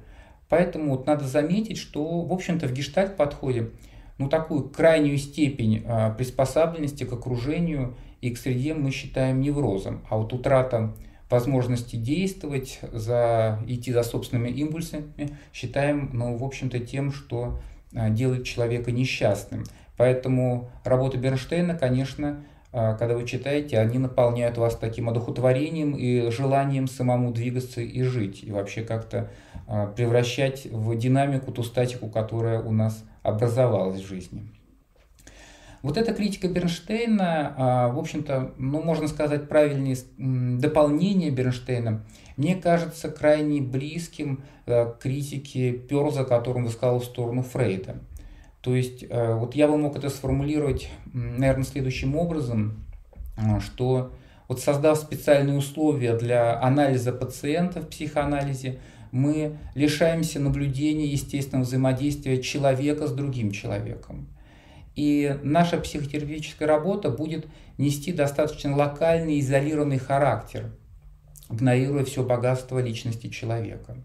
Поэтому 0.49 0.93
вот 0.93 1.05
надо 1.07 1.27
заметить, 1.27 1.79
что, 1.79 2.23
в 2.23 2.33
общем-то, 2.33 2.69
в 2.69 2.73
гештальт-подходе 2.73 3.71
ну, 4.19 4.29
такую 4.29 4.69
крайнюю 4.69 5.19
степень 5.19 5.83
а, 5.85 6.11
приспособленности 6.11 7.05
к 7.05 7.13
окружению 7.13 7.97
и 8.21 8.31
к 8.31 8.39
среде 8.39 8.75
мы 8.75 8.93
считаем 8.93 9.41
неврозом. 9.41 10.05
А 10.09 10.17
вот 10.17 10.33
утрата 10.33 10.95
возможности 11.29 11.97
действовать, 11.97 12.79
за, 12.93 13.61
идти 13.67 13.93
за 13.93 14.03
собственными 14.03 14.49
импульсами, 14.49 15.37
считаем, 15.53 16.11
ну, 16.13 16.37
в 16.37 16.45
общем-то, 16.45 16.79
тем, 16.79 17.13
что 17.13 17.61
а, 17.95 18.11
делает 18.11 18.45
человека 18.45 18.93
несчастным. 18.93 19.65
Поэтому 19.99 20.71
работы 20.85 21.19
Бернштейна, 21.19 21.75
конечно, 21.75 22.45
а, 22.73 22.95
когда 22.95 23.17
вы 23.17 23.27
читаете, 23.27 23.79
они 23.79 23.99
наполняют 23.99 24.57
вас 24.57 24.77
таким 24.77 25.09
одухотворением 25.09 25.95
и 25.97 26.31
желанием 26.31 26.87
самому 26.87 27.33
двигаться 27.33 27.81
и 27.81 28.03
жить, 28.03 28.45
и 28.45 28.53
вообще 28.53 28.83
как-то 28.83 29.29
а, 29.67 29.89
превращать 29.89 30.67
в 30.67 30.97
динамику 30.97 31.51
ту 31.51 31.65
статику, 31.65 32.09
которая 32.09 32.63
у 32.63 32.71
нас 32.73 33.05
образовалась 33.25 34.01
в 34.01 34.07
жизни. 34.07 34.49
Вот 35.83 35.97
эта 35.97 36.15
критика 36.15 36.47
Бернштейна, 36.47 37.55
а, 37.57 37.89
в 37.89 37.99
общем-то, 37.99 38.53
ну, 38.57 38.81
можно 38.83 39.09
сказать, 39.09 39.49
правильнее 39.49 39.97
дополнение 40.17 41.31
Бернштейна, 41.31 42.05
мне 42.37 42.55
кажется 42.55 43.11
крайне 43.11 43.61
близким 43.61 44.45
к 44.65 44.99
критике 45.01 45.73
Перза, 45.73 46.23
которым 46.23 46.67
высказал 46.67 47.01
в 47.01 47.05
сторону 47.05 47.43
Фрейда. 47.43 47.97
То 48.69 48.75
есть 48.75 49.07
э, 49.09 49.35
вот 49.35 49.55
я 49.55 49.67
бы 49.67 49.79
мог 49.79 49.97
это 49.97 50.11
сформулировать, 50.11 50.91
наверное, 51.15 51.65
следующим 51.65 52.15
образом, 52.17 52.85
э, 53.39 53.61
что 53.61 54.13
вот 54.47 54.61
создав 54.61 54.99
специальные 54.99 55.57
условия 55.57 56.15
для 56.15 56.61
анализа 56.61 57.13
пациента 57.13 57.81
в 57.81 57.89
психоанализе, 57.89 58.79
мы 59.11 59.57
лишаемся 59.75 60.39
наблюдения 60.39 61.07
естественного 61.07 61.65
взаимодействия 61.65 62.43
человека 62.43 63.07
с 63.07 63.13
другим 63.13 63.53
человеком. 63.53 64.29
И 64.97 65.39
наша 65.43 65.79
психотерапевтическая 65.79 66.69
работа 66.69 67.09
будет 67.09 67.47
нести 67.79 68.13
достаточно 68.13 68.77
локальный, 68.77 69.41
изолированный 69.41 69.99
характер, 69.99 70.77
игнорируя 71.49 72.05
все 72.05 72.23
богатство 72.23 72.81
личности 72.81 73.29
человека. 73.29 73.97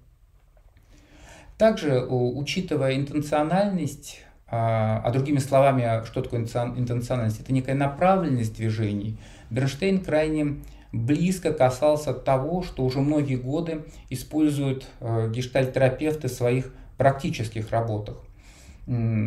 Также, 1.58 2.01
учитывая 2.05 2.96
интенциональность 2.96 4.23
а, 4.48 5.02
а 5.04 5.12
другими 5.12 5.40
словами, 5.40 6.06
что 6.06 6.22
такое 6.22 6.42
интенциональность? 6.42 7.40
Это 7.40 7.54
некая 7.54 7.76
направленность 7.76 8.56
движений. 8.56 9.18
Бернштейн 9.50 10.00
крайне 10.00 10.58
близко 10.94 11.52
касался 11.52 12.14
того, 12.14 12.64
что 12.64 12.84
уже 12.84 13.02
многие 13.02 13.36
годы 13.36 13.84
используют 14.10 14.88
э, 15.00 15.32
гештальтерапевты 15.34 16.28
в 16.28 16.32
своих 16.32 16.74
практических 16.98 17.72
работах. 17.72 18.18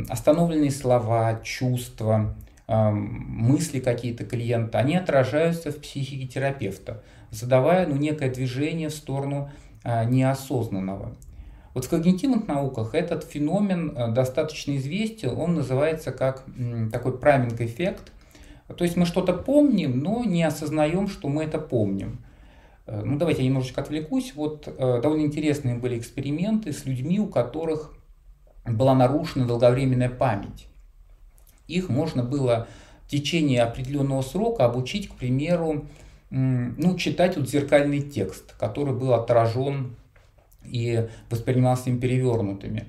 Остановленные 0.08 0.70
слова, 0.70 1.40
чувства, 1.42 2.34
э, 2.68 2.90
мысли 2.90 3.80
какие-то 3.80 4.24
клиента, 4.24 4.78
они 4.78 4.96
отражаются 4.96 5.72
в 5.72 5.80
психике 5.80 6.26
терапевта, 6.26 7.02
задавая 7.30 7.86
ну, 7.86 7.96
некое 7.96 8.30
движение 8.30 8.88
в 8.88 8.94
сторону 8.94 9.50
э, 9.82 10.04
неосознанного. 10.04 11.16
Вот 11.76 11.84
в 11.84 11.90
когнитивных 11.90 12.48
науках 12.48 12.94
этот 12.94 13.24
феномен 13.24 13.94
э, 13.94 14.10
достаточно 14.10 14.78
известен, 14.78 15.38
он 15.38 15.56
называется 15.56 16.10
как 16.10 16.46
такой 16.90 17.18
прайминг-эффект. 17.18 18.12
То 18.74 18.82
есть 18.82 18.96
мы 18.96 19.04
что-то 19.04 19.34
помним, 19.34 19.98
но 19.98 20.24
не 20.24 20.42
осознаем, 20.42 21.06
что 21.06 21.28
мы 21.28 21.44
это 21.44 21.58
помним. 21.58 22.24
Э, 22.86 23.02
ну, 23.04 23.18
давайте 23.18 23.42
я 23.42 23.48
немножечко 23.48 23.82
отвлекусь. 23.82 24.32
Вот 24.34 24.66
э, 24.66 25.00
довольно 25.02 25.26
интересные 25.26 25.74
были 25.74 25.98
эксперименты 25.98 26.72
с 26.72 26.86
людьми, 26.86 27.20
у 27.20 27.26
которых 27.26 27.92
была 28.64 28.94
нарушена 28.94 29.46
долговременная 29.46 30.08
память. 30.08 30.68
Их 31.68 31.90
можно 31.90 32.22
было 32.22 32.68
в 33.02 33.10
течение 33.10 33.62
определенного 33.62 34.22
срока 34.22 34.64
обучить, 34.64 35.10
к 35.10 35.14
примеру, 35.16 35.84
ну, 36.30 36.96
читать 36.96 37.36
вот 37.36 37.50
зеркальный 37.50 38.00
текст, 38.00 38.54
который 38.56 38.94
был 38.94 39.12
отражен 39.12 39.94
и 40.70 41.08
воспринимался 41.30 41.90
им 41.90 42.00
перевернутыми. 42.00 42.84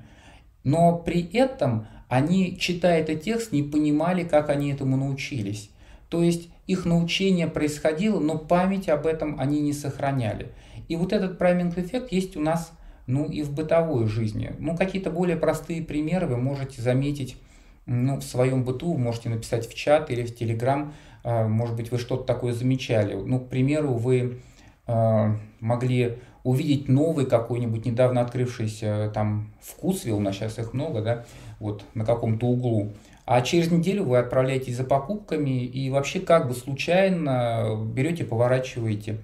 Но 0.64 0.98
при 0.98 1.22
этом 1.34 1.88
они, 2.10 2.58
читая 2.60 3.02
этот 3.02 3.22
текст, 3.22 3.52
не 3.52 3.64
понимали, 3.64 4.24
как 4.24 4.50
они 4.50 4.72
этому 4.72 4.98
научились. 4.98 5.70
То 6.10 6.24
есть 6.24 6.50
их 6.68 6.86
научение 6.86 7.48
происходило, 7.48 8.20
но 8.20 8.38
память 8.38 8.90
об 8.90 9.06
этом 9.06 9.40
они 9.40 9.62
не 9.62 9.74
сохраняли. 9.74 10.50
И 10.88 10.96
вот 10.96 11.14
этот 11.14 11.38
прайминг-эффект 11.38 12.12
есть 12.12 12.38
у 12.38 12.42
нас 12.42 12.72
ну, 13.08 13.26
и 13.26 13.42
в 13.42 13.54
бытовой 13.54 14.08
жизни. 14.08 14.52
Ну, 14.60 14.76
какие-то 14.76 15.10
более 15.10 15.38
простые 15.38 15.82
примеры 15.82 16.28
вы 16.28 16.38
можете 16.38 16.82
заметить 16.82 17.38
ну, 17.86 18.18
в 18.18 18.24
своем 18.24 18.64
быту, 18.64 18.98
можете 18.98 19.30
написать 19.30 19.68
в 19.68 19.74
чат 19.74 20.12
или 20.12 20.24
в 20.24 20.36
Телеграм, 20.36 20.94
может 21.24 21.76
быть, 21.76 21.92
вы 21.92 21.98
что-то 21.98 22.24
такое 22.24 22.54
замечали. 22.54 23.14
Ну, 23.14 23.40
к 23.40 23.50
примеру, 23.50 23.94
вы 23.94 24.40
а, 24.86 25.38
могли 25.60 26.20
увидеть 26.48 26.88
новый 26.88 27.26
какой-нибудь 27.26 27.86
недавно 27.86 28.22
открывшийся 28.22 29.12
там 29.14 29.52
вкусвилл, 29.60 30.16
у 30.16 30.22
нас 30.22 30.36
сейчас 30.36 30.58
их 30.60 30.74
много, 30.74 31.02
да, 31.02 31.26
вот 31.60 31.84
на 31.94 32.06
каком-то 32.06 32.48
углу. 32.48 32.94
А 33.26 33.42
через 33.42 33.70
неделю 33.70 34.06
вы 34.06 34.18
отправляетесь 34.18 34.78
за 34.78 34.86
покупками 34.86 35.66
и 35.66 35.90
вообще 35.90 36.22
как 36.22 36.48
бы 36.48 36.54
случайно 36.54 37.78
берете, 37.94 38.24
поворачиваете 38.24 39.18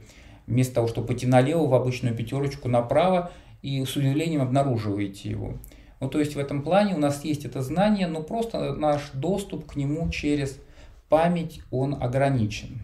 вместо 0.48 0.76
того, 0.76 0.90
чтобы 0.90 1.08
пойти 1.08 1.26
налево 1.26 1.66
в 1.66 1.74
обычную 1.74 2.14
пятерочку 2.14 2.68
направо 2.68 3.32
и 3.62 3.86
с 3.86 3.96
удивлением 3.96 4.42
обнаруживаете 4.42 5.30
его. 5.30 5.54
Ну, 6.02 6.10
то 6.10 6.20
есть 6.20 6.36
в 6.36 6.40
этом 6.40 6.62
плане 6.62 6.94
у 6.94 7.00
нас 7.00 7.24
есть 7.24 7.46
это 7.46 7.62
знание, 7.62 8.08
но 8.08 8.22
просто 8.22 8.74
наш 8.74 9.12
доступ 9.14 9.66
к 9.72 9.76
нему 9.78 10.10
через 10.10 10.60
память, 11.08 11.62
он 11.72 11.94
ограничен. 11.94 12.82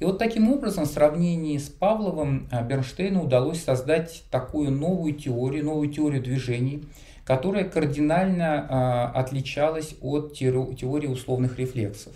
И 0.00 0.04
вот 0.04 0.18
таким 0.18 0.50
образом 0.50 0.86
в 0.86 0.88
сравнении 0.88 1.58
с 1.58 1.68
Павловым 1.68 2.48
э, 2.50 2.66
Бернштейну 2.66 3.22
удалось 3.22 3.62
создать 3.62 4.24
такую 4.30 4.72
новую 4.72 5.12
теорию, 5.12 5.66
новую 5.66 5.92
теорию 5.92 6.22
движений, 6.22 6.84
которая 7.26 7.68
кардинально 7.68 9.12
э, 9.14 9.18
отличалась 9.18 9.94
от 10.00 10.32
теории 10.34 11.06
условных 11.06 11.58
рефлексов. 11.58 12.14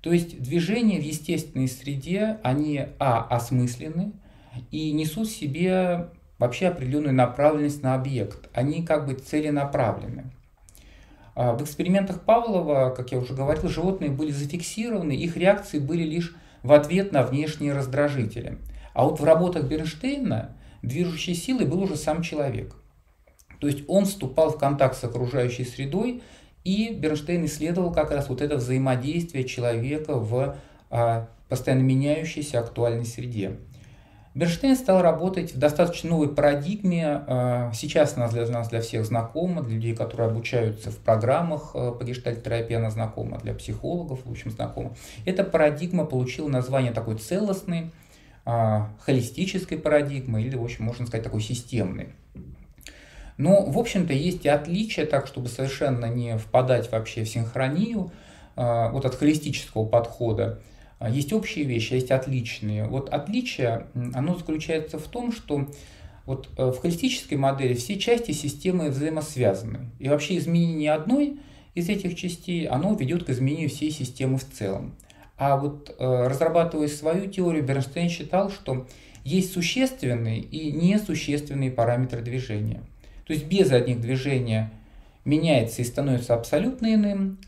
То 0.00 0.12
есть 0.12 0.42
движения 0.42 0.98
в 0.98 1.04
естественной 1.04 1.68
среде, 1.68 2.38
они 2.42 2.86
а. 2.98 3.22
осмысленны 3.22 4.12
и 4.72 4.90
несут 4.92 5.28
в 5.28 5.32
себе 5.32 6.08
вообще 6.38 6.68
определенную 6.68 7.14
направленность 7.14 7.82
на 7.82 7.94
объект. 7.94 8.48
Они 8.52 8.82
как 8.82 9.06
бы 9.06 9.14
целенаправлены. 9.14 10.32
А 11.36 11.52
в 11.52 11.62
экспериментах 11.62 12.22
Павлова, 12.22 12.92
как 12.96 13.12
я 13.12 13.18
уже 13.18 13.34
говорил, 13.34 13.68
животные 13.68 14.10
были 14.10 14.32
зафиксированы, 14.32 15.12
их 15.12 15.36
реакции 15.36 15.78
были 15.78 16.02
лишь 16.02 16.34
в 16.62 16.72
ответ 16.72 17.12
на 17.12 17.22
внешние 17.22 17.72
раздражители. 17.72 18.58
А 18.94 19.04
вот 19.04 19.20
в 19.20 19.24
работах 19.24 19.64
Бернштейна 19.64 20.56
движущей 20.82 21.34
силой 21.34 21.66
был 21.66 21.82
уже 21.82 21.96
сам 21.96 22.22
человек. 22.22 22.74
То 23.60 23.66
есть 23.66 23.84
он 23.88 24.06
вступал 24.06 24.50
в 24.50 24.58
контакт 24.58 24.96
с 24.96 25.04
окружающей 25.04 25.64
средой, 25.64 26.22
и 26.64 26.92
Бернштейн 26.92 27.44
исследовал 27.44 27.92
как 27.92 28.10
раз 28.10 28.28
вот 28.28 28.40
это 28.40 28.56
взаимодействие 28.56 29.44
человека 29.44 30.16
в 30.16 30.56
а, 30.90 31.28
постоянно 31.48 31.82
меняющейся 31.82 32.60
актуальной 32.60 33.06
среде. 33.06 33.58
Бернштейн 34.32 34.76
стал 34.76 35.02
работать 35.02 35.54
в 35.54 35.58
достаточно 35.58 36.10
новой 36.10 36.28
парадигме. 36.28 37.24
А, 37.26 37.72
сейчас 37.74 38.16
она 38.16 38.28
для 38.28 38.46
нас, 38.46 38.68
для 38.68 38.80
всех 38.80 39.04
знакома, 39.04 39.62
для 39.62 39.74
людей, 39.74 39.96
которые 39.96 40.30
обучаются 40.30 40.92
в 40.92 40.98
программах 40.98 41.72
а, 41.74 41.90
по 41.90 42.04
гештальт-терапии, 42.04 42.76
она 42.76 42.90
знакома, 42.90 43.38
для 43.38 43.54
психологов, 43.54 44.20
в 44.24 44.30
общем, 44.30 44.52
знакома. 44.52 44.94
Эта 45.24 45.42
парадигма 45.42 46.04
получила 46.04 46.48
название 46.48 46.92
такой 46.92 47.16
целостной, 47.16 47.90
а, 48.44 48.90
холистической 49.00 49.78
парадигмы, 49.78 50.42
или, 50.42 50.54
в 50.54 50.62
общем, 50.62 50.84
можно 50.84 51.06
сказать, 51.06 51.24
такой 51.24 51.40
системной. 51.40 52.10
Но, 53.36 53.64
в 53.64 53.78
общем-то, 53.78 54.12
есть 54.12 54.44
и 54.44 54.48
отличия, 54.48 55.06
так, 55.06 55.26
чтобы 55.26 55.48
совершенно 55.48 56.06
не 56.06 56.38
впадать 56.38 56.92
вообще 56.92 57.24
в 57.24 57.28
синхронию, 57.28 58.12
вот 58.54 59.06
от 59.06 59.14
холистического 59.14 59.86
подхода. 59.86 60.60
А, 61.00 61.08
есть 61.08 61.32
общие 61.32 61.64
вещи, 61.64 61.94
а 61.94 61.96
есть 61.96 62.10
отличные. 62.10 62.86
Вот 62.86 63.08
отличие, 63.08 63.86
оно 64.14 64.34
заключается 64.36 64.98
в 64.98 65.08
том, 65.08 65.32
что 65.32 65.66
вот 66.26 66.50
э, 66.58 66.66
в 66.66 66.78
холистической 66.78 67.38
модели 67.38 67.72
все 67.72 67.98
части 67.98 68.32
системы 68.32 68.90
взаимосвязаны. 68.90 69.90
И 69.98 70.10
вообще 70.10 70.36
изменение 70.36 70.92
одной 70.92 71.40
из 71.74 71.88
этих 71.88 72.16
частей, 72.16 72.66
оно 72.66 72.94
ведет 72.94 73.24
к 73.24 73.30
изменению 73.30 73.70
всей 73.70 73.90
системы 73.90 74.36
в 74.36 74.44
целом. 74.44 74.94
А 75.38 75.56
вот 75.56 75.94
э, 75.98 76.26
разрабатывая 76.28 76.88
свою 76.88 77.30
теорию, 77.30 77.64
Бернштейн 77.64 78.10
считал, 78.10 78.50
что 78.50 78.86
есть 79.24 79.54
существенные 79.54 80.40
и 80.40 80.70
несущественные 80.70 81.70
параметры 81.70 82.20
движения. 82.20 82.82
То 83.26 83.32
есть 83.32 83.46
без 83.46 83.72
одних 83.72 84.02
движения 84.02 84.70
меняется 85.24 85.80
и 85.80 85.86
становится 85.86 86.34
абсолютно 86.34 86.92
иным, 86.92 87.38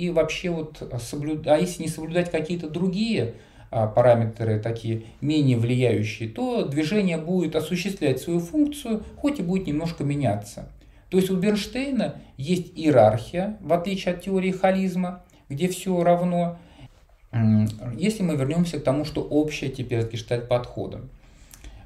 и 0.00 0.10
вообще 0.10 0.48
вот 0.50 0.82
соблюд... 0.98 1.46
а 1.46 1.58
если 1.58 1.82
не 1.82 1.88
соблюдать 1.88 2.30
какие-то 2.30 2.70
другие 2.70 3.34
а, 3.70 3.86
параметры, 3.86 4.58
такие 4.58 5.04
менее 5.20 5.58
влияющие, 5.58 6.28
то 6.28 6.64
движение 6.64 7.18
будет 7.18 7.54
осуществлять 7.54 8.18
свою 8.18 8.40
функцию, 8.40 9.04
хоть 9.16 9.40
и 9.40 9.42
будет 9.42 9.66
немножко 9.66 10.02
меняться. 10.02 10.70
То 11.10 11.18
есть 11.18 11.28
у 11.28 11.36
Бернштейна 11.36 12.16
есть 12.38 12.72
иерархия, 12.78 13.58
в 13.60 13.74
отличие 13.74 14.14
от 14.14 14.22
теории 14.22 14.52
холизма, 14.52 15.22
где 15.50 15.68
все 15.68 16.02
равно. 16.02 16.58
Если 17.96 18.22
мы 18.22 18.36
вернемся 18.36 18.80
к 18.80 18.84
тому, 18.84 19.04
что 19.04 19.20
общее 19.20 19.70
теперь 19.70 20.02
с 20.02 20.08
гештальт-подходом. 20.08 21.10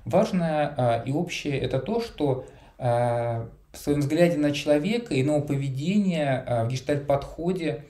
Важное 0.04 0.74
а, 0.76 1.02
и 1.04 1.10
общее 1.10 1.58
это 1.58 1.80
то, 1.80 2.00
что 2.00 2.46
а, 2.78 3.48
в 3.74 3.78
своем 3.78 4.00
взгляде 4.00 4.38
на 4.38 4.52
человека, 4.52 5.20
иного 5.20 5.40
поведения 5.40 6.44
а, 6.46 6.64
в 6.64 6.68
гештальт-подходе 6.68 7.84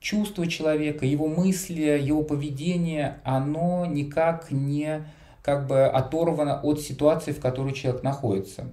чувство 0.00 0.46
человека, 0.46 1.06
его 1.06 1.28
мысли, 1.28 1.82
его 1.82 2.22
поведение, 2.22 3.18
оно 3.24 3.86
никак 3.86 4.50
не 4.50 5.04
как 5.42 5.66
бы 5.66 5.86
оторвано 5.86 6.60
от 6.60 6.80
ситуации, 6.80 7.32
в 7.32 7.40
которой 7.40 7.72
человек 7.72 8.02
находится. 8.02 8.66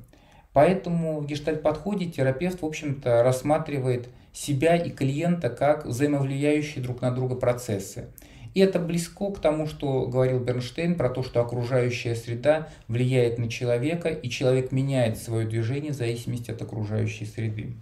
Поэтому 0.54 1.20
в 1.20 1.26
гештальт-подходе 1.26 2.06
терапевт, 2.06 2.62
в 2.62 2.66
общем-то, 2.66 3.24
рассматривает 3.24 4.10
себя 4.32 4.76
и 4.76 4.90
клиента 4.90 5.50
как 5.50 5.86
взаимовлияющие 5.86 6.84
друг 6.84 7.02
на 7.02 7.12
друга 7.12 7.36
процессы. 7.36 8.10
И 8.54 8.62
это 8.62 8.80
близко 8.80 9.32
к 9.32 9.40
тому, 9.40 9.68
что 9.68 10.06
говорил 10.08 10.40
Бернштейн 10.40 10.96
про 10.96 11.10
то, 11.10 11.24
что 11.24 11.42
окружающая 11.42 12.16
среда 12.16 12.70
влияет 12.88 13.38
на 13.38 13.50
человека, 13.50 14.08
и 14.08 14.30
человек 14.30 14.72
меняет 14.72 15.18
свое 15.18 15.46
движение 15.46 15.92
в 15.92 15.96
зависимости 15.96 16.52
от 16.52 16.62
окружающей 16.62 17.26
среды. 17.26 17.74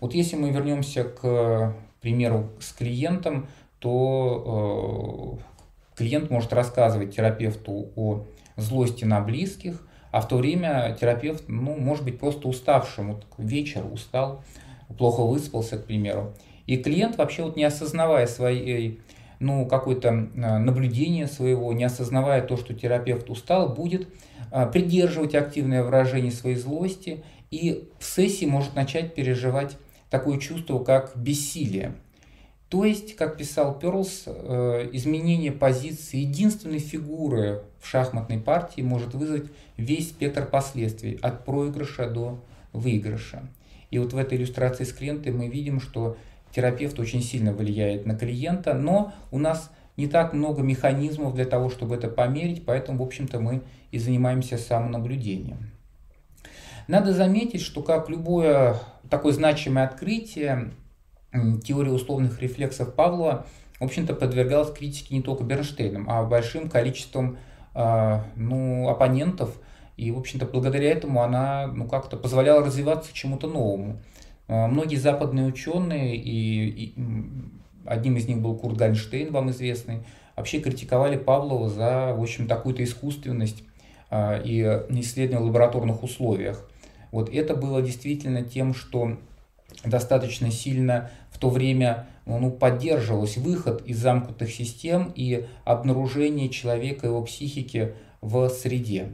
Вот 0.00 0.14
если 0.14 0.36
мы 0.36 0.50
вернемся 0.50 1.04
к 1.04 1.74
примеру, 2.04 2.50
с 2.60 2.72
клиентом, 2.72 3.48
то 3.78 5.38
э, 5.40 5.96
клиент 5.96 6.30
может 6.30 6.52
рассказывать 6.52 7.16
терапевту 7.16 7.88
о 7.96 8.26
злости 8.56 9.04
на 9.04 9.20
близких, 9.20 9.80
а 10.12 10.20
в 10.20 10.28
то 10.28 10.36
время 10.36 10.96
терапевт, 11.00 11.44
ну, 11.48 11.76
может 11.76 12.04
быть, 12.04 12.20
просто 12.20 12.46
уставшим, 12.46 13.14
вот 13.14 13.26
вечер 13.38 13.84
устал, 13.90 14.44
плохо 14.98 15.22
выспался, 15.22 15.78
к 15.78 15.86
примеру. 15.86 16.34
И 16.66 16.76
клиент 16.76 17.16
вообще 17.16 17.42
вот 17.42 17.56
не 17.56 17.64
осознавая 17.64 18.26
своей, 18.26 19.00
ну, 19.40 19.66
какое-то 19.66 20.08
э, 20.08 20.58
наблюдение 20.58 21.26
своего, 21.26 21.72
не 21.72 21.84
осознавая 21.84 22.42
то, 22.42 22.58
что 22.58 22.74
терапевт 22.74 23.30
устал, 23.30 23.70
будет 23.70 24.08
э, 24.52 24.66
придерживать 24.70 25.34
активное 25.34 25.82
выражение 25.82 26.32
своей 26.32 26.56
злости 26.56 27.24
и 27.50 27.88
в 27.98 28.04
сессии 28.04 28.44
может 28.44 28.74
начать 28.74 29.14
переживать 29.14 29.78
такое 30.14 30.38
чувство, 30.38 30.78
как 30.78 31.16
бессилие. 31.16 31.94
То 32.68 32.84
есть, 32.84 33.16
как 33.16 33.36
писал 33.36 33.76
Перлс, 33.76 34.22
э, 34.26 34.88
изменение 34.92 35.50
позиции 35.50 36.18
единственной 36.18 36.78
фигуры 36.78 37.64
в 37.80 37.88
шахматной 37.88 38.38
партии 38.38 38.80
может 38.82 39.12
вызвать 39.14 39.46
весь 39.76 40.10
спектр 40.10 40.46
последствий, 40.46 41.18
от 41.20 41.44
проигрыша 41.44 42.08
до 42.08 42.40
выигрыша. 42.72 43.42
И 43.90 43.98
вот 43.98 44.12
в 44.12 44.16
этой 44.16 44.38
иллюстрации 44.38 44.84
с 44.84 44.92
клиентой 44.92 45.32
мы 45.32 45.48
видим, 45.48 45.80
что 45.80 46.16
терапевт 46.54 47.00
очень 47.00 47.20
сильно 47.20 47.52
влияет 47.52 48.06
на 48.06 48.16
клиента, 48.16 48.72
но 48.72 49.12
у 49.32 49.40
нас 49.40 49.72
не 49.96 50.06
так 50.06 50.32
много 50.32 50.62
механизмов 50.62 51.34
для 51.34 51.44
того, 51.44 51.70
чтобы 51.70 51.96
это 51.96 52.06
померить, 52.06 52.64
поэтому, 52.64 53.00
в 53.00 53.02
общем-то, 53.02 53.40
мы 53.40 53.62
и 53.90 53.98
занимаемся 53.98 54.58
самонаблюдением. 54.58 55.73
Надо 56.88 57.12
заметить, 57.12 57.60
что 57.60 57.82
как 57.82 58.08
любое 58.08 58.76
такое 59.08 59.32
значимое 59.32 59.84
открытие, 59.84 60.72
теория 61.64 61.90
условных 61.90 62.40
рефлексов 62.40 62.94
Павлова, 62.94 63.46
в 63.80 63.84
общем-то, 63.84 64.14
подвергалась 64.14 64.72
критике 64.72 65.14
не 65.14 65.22
только 65.22 65.44
Бернштейном, 65.44 66.08
а 66.08 66.24
большим 66.24 66.68
количеством 66.68 67.38
ну, 67.74 68.88
оппонентов. 68.88 69.58
И, 69.96 70.10
в 70.10 70.18
общем-то, 70.18 70.46
благодаря 70.46 70.90
этому 70.90 71.22
она 71.22 71.66
ну, 71.66 71.88
как-то 71.88 72.16
позволяла 72.16 72.64
развиваться 72.64 73.12
чему-то 73.12 73.46
новому. 73.48 74.00
Многие 74.48 74.96
западные 74.96 75.46
ученые, 75.46 76.16
и, 76.16 76.68
и 76.68 76.94
одним 77.86 78.16
из 78.16 78.28
них 78.28 78.38
был 78.38 78.56
Курт 78.56 78.76
Гальнштейн, 78.76 79.32
вам 79.32 79.50
известный, 79.50 80.04
вообще 80.36 80.60
критиковали 80.60 81.16
Павлова 81.16 81.68
за, 81.68 82.14
в 82.14 82.22
общем, 82.22 82.46
такую-то 82.46 82.82
искусственность 82.84 83.62
а, 84.10 84.38
и 84.38 84.60
исследования 85.00 85.42
в 85.42 85.46
лабораторных 85.46 86.02
условиях. 86.02 86.68
Вот 87.14 87.30
это 87.32 87.54
было 87.54 87.80
действительно 87.80 88.42
тем, 88.42 88.74
что 88.74 89.18
достаточно 89.84 90.50
сильно 90.50 91.12
в 91.30 91.38
то 91.38 91.48
время 91.48 92.08
ну, 92.26 92.50
поддерживалось 92.50 93.36
выход 93.36 93.86
из 93.86 93.98
замкнутых 93.98 94.52
систем 94.52 95.12
и 95.14 95.46
обнаружение 95.64 96.48
человека, 96.48 97.06
его 97.06 97.22
психики 97.22 97.94
в 98.20 98.48
среде. 98.48 99.12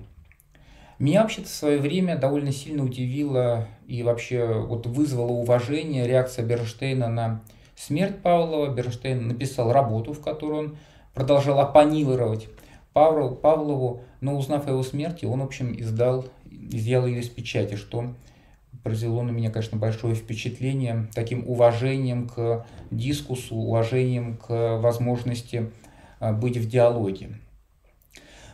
Меня 0.99 1.21
вообще-то 1.21 1.49
в 1.49 1.53
свое 1.53 1.79
время 1.79 2.17
довольно 2.17 2.53
сильно 2.53 2.85
удивило 2.85 3.69
и 3.87 4.03
вообще 4.03 4.47
вот 4.47 4.87
вызвало 4.87 5.33
уважение 5.33 6.07
реакция 6.07 6.47
Бернштейна 6.47 7.09
на 7.09 7.43
смерть 7.77 8.23
Павлова. 8.23 8.73
Бернштейн 8.73 9.29
написал 9.29 9.75
работу, 9.75 10.15
в 10.15 10.23
которой 10.23 10.59
он 10.61 10.77
продолжал 11.13 11.61
оппонировать 11.61 12.49
Павлову, 12.95 14.03
но 14.23 14.37
узнав 14.37 14.67
о 14.67 14.71
его 14.71 14.83
смерти, 14.83 15.27
он, 15.27 15.41
в 15.41 15.45
общем, 15.45 15.75
издал, 15.79 16.25
изъял 16.71 17.07
ее 17.07 17.21
из 17.21 17.29
печати, 17.29 17.75
что 17.75 18.15
произвело 18.83 19.23
на 19.23 19.31
меня, 19.31 19.51
конечно, 19.51 19.79
большое 19.79 20.15
впечатление 20.15 21.09
таким 21.15 21.47
уважением 21.49 22.29
к 22.29 22.67
дискусу, 22.91 23.57
уважением 23.57 24.37
к 24.37 24.79
возможности 24.79 25.71
а, 26.19 26.33
быть 26.33 26.57
в 26.57 26.69
диалоге. 26.69 27.31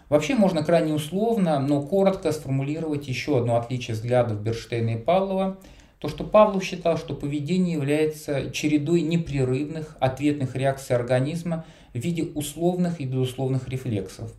Вообще 0.09 0.35
можно 0.35 0.63
крайне 0.63 0.95
условно, 0.95 1.59
но 1.59 1.83
коротко 1.83 2.31
сформулировать 2.31 3.09
еще 3.09 3.39
одно 3.39 3.57
отличие 3.57 3.95
взглядов 3.95 4.41
Берштейна 4.41 4.91
и 4.91 4.97
Павлова. 4.97 5.59
То, 5.99 6.09
что 6.09 6.25
Павлов 6.25 6.63
считал, 6.63 6.97
что 6.97 7.15
поведение 7.15 7.75
является 7.75 8.51
чередой 8.51 9.01
непрерывных 9.01 9.97
ответных 9.99 10.55
реакций 10.55 10.95
организма 10.95 11.65
в 11.93 11.99
виде 11.99 12.23
условных 12.23 13.01
и 13.01 13.05
безусловных 13.05 13.69
рефлексов. 13.69 14.33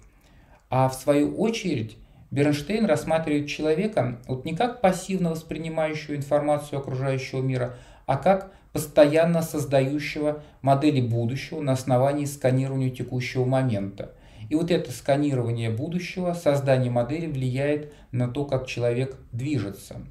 А 0.69 0.87
в 0.87 0.93
свою 0.93 1.35
очередь 1.35 1.97
Бернштейн 2.31 2.85
рассматривает 2.85 3.47
человека 3.47 4.19
вот 4.27 4.45
не 4.45 4.55
как 4.55 4.81
пассивно 4.81 5.31
воспринимающего 5.31 6.15
информацию 6.15 6.79
окружающего 6.79 7.41
мира, 7.41 7.75
а 8.05 8.17
как 8.17 8.51
постоянно 8.73 9.41
создающего 9.41 10.43
модели 10.61 11.01
будущего 11.01 11.61
на 11.61 11.73
основании 11.73 12.25
сканирования 12.25 12.89
текущего 12.89 13.45
момента. 13.45 14.13
И 14.49 14.55
вот 14.55 14.71
это 14.71 14.91
сканирование 14.91 15.69
будущего, 15.69 16.33
создание 16.33 16.91
модели 16.91 17.27
влияет 17.27 17.93
на 18.11 18.27
то, 18.27 18.45
как 18.45 18.67
человек 18.67 19.17
движется. 19.31 20.01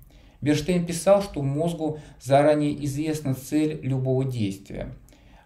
Берштейн 0.41 0.85
писал, 0.85 1.23
что 1.23 1.43
мозгу 1.43 2.01
заранее 2.21 2.85
известна 2.85 3.35
цель 3.35 3.81
любого 3.83 4.25
действия. 4.25 4.93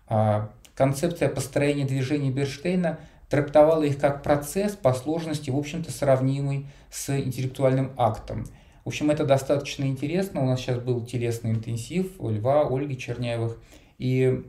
А 0.09 0.51
Концепция 0.81 1.29
построения 1.29 1.85
движений 1.85 2.31
Берштейна 2.31 3.01
трактовала 3.31 3.85
их 3.85 3.99
как 3.99 4.23
процесс 4.23 4.73
по 4.73 4.93
сложности, 4.93 5.51
в 5.51 5.57
общем-то, 5.57 5.91
сравнимый 5.93 6.67
с 6.91 7.17
интеллектуальным 7.17 7.93
актом. 7.97 8.45
В 8.85 8.89
общем, 8.89 9.11
это 9.11 9.25
достаточно 9.25 9.85
интересно. 9.85 10.43
У 10.43 10.47
нас 10.47 10.61
сейчас 10.61 10.79
был 10.79 11.07
телесный 11.07 11.53
интенсив 11.53 12.13
у 12.19 12.29
Льва, 12.29 12.67
Ольги 12.69 12.99
Черняевых. 12.99 13.59
И 13.99 14.43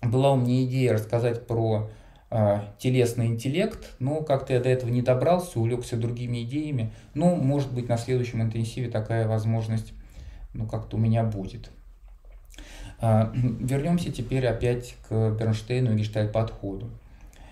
была 0.00 0.32
у 0.32 0.36
меня 0.36 0.64
идея 0.64 0.94
рассказать 0.94 1.46
про 1.46 1.90
э, 2.30 2.60
телесный 2.78 3.26
интеллект, 3.26 3.94
но 3.98 4.22
как-то 4.22 4.54
я 4.54 4.60
до 4.60 4.70
этого 4.70 4.90
не 4.90 5.02
добрался, 5.02 5.60
увлекся 5.60 5.96
другими 5.96 6.44
идеями. 6.44 6.92
Но, 7.14 7.34
может 7.34 7.72
быть, 7.74 7.88
на 7.88 7.98
следующем 7.98 8.40
интенсиве 8.40 8.88
такая 8.88 9.28
возможность 9.28 9.92
ну, 10.54 10.66
как-то 10.66 10.96
у 10.96 11.00
меня 11.00 11.24
будет. 11.24 11.70
А, 13.00 13.30
вернемся 13.34 14.10
теперь 14.10 14.46
опять 14.46 14.96
к 15.08 15.30
Бернштейну 15.38 15.92
и 15.92 15.96
гештальт-подходу. 15.98 16.90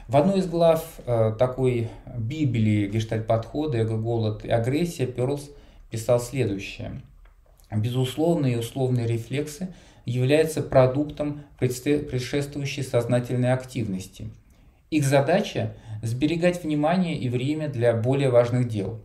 В 0.08 0.16
одной 0.16 0.38
из 0.38 0.46
глав 0.46 0.84
э, 1.04 1.34
такой 1.38 1.88
Библии 2.16 2.86
гештальт-подхода 2.88 3.78
«Эго, 3.78 3.96
голод 3.96 4.44
и 4.44 4.50
агрессия» 4.50 5.06
Перлс 5.06 5.50
писал 5.90 6.20
следующее. 6.20 7.02
Безусловные 7.70 8.54
и 8.54 8.58
условные 8.58 9.06
рефлексы 9.06 9.74
являются 10.04 10.62
продуктом 10.62 11.42
предшествующей 11.58 12.84
сознательной 12.84 13.52
активности. 13.52 14.30
Их 14.90 15.04
задача– 15.04 15.74
сберегать 16.02 16.62
внимание 16.62 17.16
и 17.16 17.28
время 17.28 17.68
для 17.68 17.92
более 17.92 18.30
важных 18.30 18.68
дел. 18.68 19.00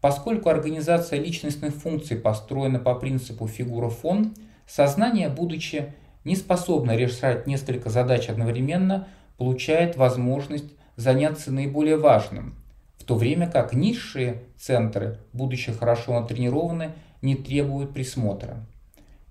Поскольку 0.00 0.48
организация 0.48 1.20
личностных 1.20 1.74
функций 1.74 2.16
построена 2.16 2.80
по 2.80 2.94
принципу 2.94 3.46
фигура-фон– 3.46 4.34
Сознание, 4.66 5.28
будучи 5.28 5.92
не 6.24 6.36
способно 6.36 6.96
решать 6.96 7.46
несколько 7.46 7.90
задач 7.90 8.28
одновременно, 8.28 9.08
получает 9.36 9.96
возможность 9.96 10.72
заняться 10.96 11.52
наиболее 11.52 11.96
важным, 11.96 12.54
в 12.98 13.04
то 13.04 13.16
время 13.16 13.50
как 13.50 13.72
низшие 13.72 14.42
центры, 14.58 15.18
будучи 15.32 15.72
хорошо 15.72 16.18
натренированы, 16.20 16.92
не 17.20 17.34
требуют 17.34 17.92
присмотра. 17.92 18.64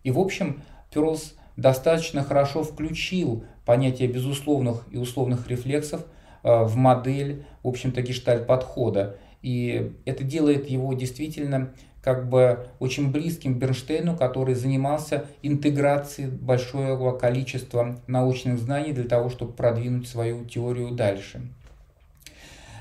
И 0.04 0.12
в 0.12 0.20
общем, 0.20 0.62
Перлс 0.94 1.36
достаточно 1.56 2.24
хорошо 2.24 2.64
включил 2.64 3.46
понятие 3.66 4.10
безусловных 4.10 4.86
и 4.92 4.98
условных 4.98 5.48
рефлексов 5.48 6.02
э, 6.44 6.64
в 6.64 6.76
модель, 6.76 7.46
в 7.64 7.68
общем-то, 7.68 8.02
гештальт-подхода. 8.02 9.18
И 9.42 9.94
это 10.06 10.24
делает 10.24 10.70
его 10.70 10.94
действительно 10.94 11.74
как 12.02 12.30
бы 12.30 12.68
очень 12.80 13.12
близким 13.12 13.60
Бернштейну, 13.60 14.18
который 14.18 14.56
занимался 14.56 15.26
интеграцией 15.44 16.30
большого 16.30 17.18
количества 17.18 18.00
научных 18.08 18.60
знаний 18.60 18.92
для 18.92 19.04
того, 19.04 19.30
чтобы 19.30 19.54
продвинуть 19.54 20.08
свою 20.08 20.44
теорию 20.46 20.92
дальше. 20.92 21.42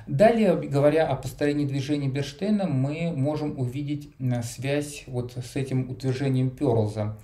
Далее, 0.07 0.57
говоря 0.57 1.07
о 1.07 1.15
построении 1.15 1.67
движения 1.67 2.09
Бернштейна, 2.09 2.67
мы 2.67 3.13
можем 3.15 3.59
увидеть 3.59 4.09
э, 4.19 4.43
связь 4.43 5.05
вот 5.07 5.35
с 5.35 5.55
этим 5.55 5.89
утверждением 5.91 6.51
Перлза. 6.51 7.17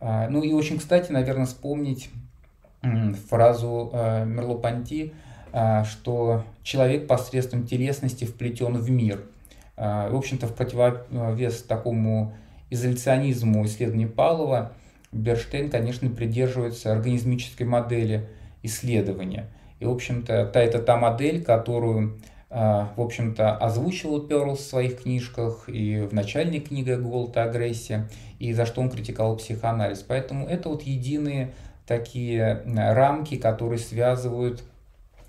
А, 0.00 0.28
ну 0.28 0.42
и 0.42 0.52
очень 0.52 0.78
кстати, 0.78 1.12
наверное, 1.12 1.46
вспомнить 1.46 2.10
фразу 3.30 3.90
э, 3.92 4.26
Мерло-Панти, 4.26 5.14
а, 5.52 5.84
что 5.84 6.44
человек 6.62 7.06
посредством 7.06 7.66
телесности 7.66 8.24
вплетен 8.24 8.76
в 8.76 8.90
мир– 8.90 9.22
в 9.76 10.16
общем-то, 10.16 10.46
в 10.46 10.54
противовес 10.54 11.62
такому 11.62 12.34
изоляционизму 12.70 13.64
исследований 13.66 14.06
Павлова, 14.06 14.72
Берштейн, 15.12 15.70
конечно, 15.70 16.08
придерживается 16.10 16.92
организмической 16.92 17.64
модели 17.64 18.28
исследования. 18.62 19.46
И, 19.78 19.84
в 19.84 19.90
общем-то, 19.90 20.46
та, 20.46 20.60
это 20.60 20.78
та 20.78 20.96
модель, 20.96 21.42
которую, 21.42 22.18
а, 22.50 22.92
в 22.96 23.00
общем-то, 23.00 23.56
озвучивал 23.56 24.22
Перлс 24.22 24.60
в 24.60 24.68
своих 24.68 25.02
книжках 25.02 25.68
и 25.68 26.00
в 26.00 26.12
начальной 26.12 26.60
книге 26.60 26.96
«Голод 26.96 27.36
и 27.36 27.40
агрессия», 27.40 28.08
и 28.38 28.52
за 28.52 28.66
что 28.66 28.80
он 28.80 28.90
критиковал 28.90 29.36
психоанализ. 29.36 30.04
Поэтому 30.06 30.46
это 30.46 30.68
вот 30.68 30.82
единые 30.82 31.52
такие 31.86 32.62
рамки, 32.66 33.36
которые 33.36 33.78
связывают 33.78 34.62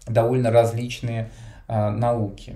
довольно 0.07 0.51
различные 0.51 1.29
а, 1.67 1.91
науки. 1.91 2.55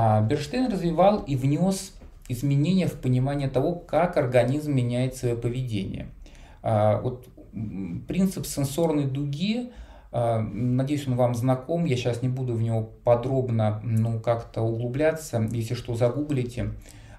А 0.00 0.20
Берштейн 0.20 0.70
развивал 0.70 1.24
и 1.24 1.34
внес 1.34 1.92
изменения 2.28 2.86
в 2.86 3.00
понимание 3.00 3.48
того, 3.48 3.74
как 3.74 4.16
организм 4.16 4.72
меняет 4.72 5.16
свое 5.16 5.34
поведение. 5.34 6.06
А, 6.62 7.00
вот 7.00 7.26
принцип 8.06 8.46
сенсорной 8.46 9.06
дуги, 9.06 9.72
а, 10.12 10.38
надеюсь, 10.38 11.08
он 11.08 11.16
вам 11.16 11.34
знаком, 11.34 11.84
я 11.84 11.96
сейчас 11.96 12.22
не 12.22 12.28
буду 12.28 12.54
в 12.54 12.62
него 12.62 12.92
подробно 13.02 13.80
ну, 13.82 14.20
как-то 14.20 14.62
углубляться, 14.62 15.44
если 15.50 15.74
что, 15.74 15.96
загуглите. 15.96 16.74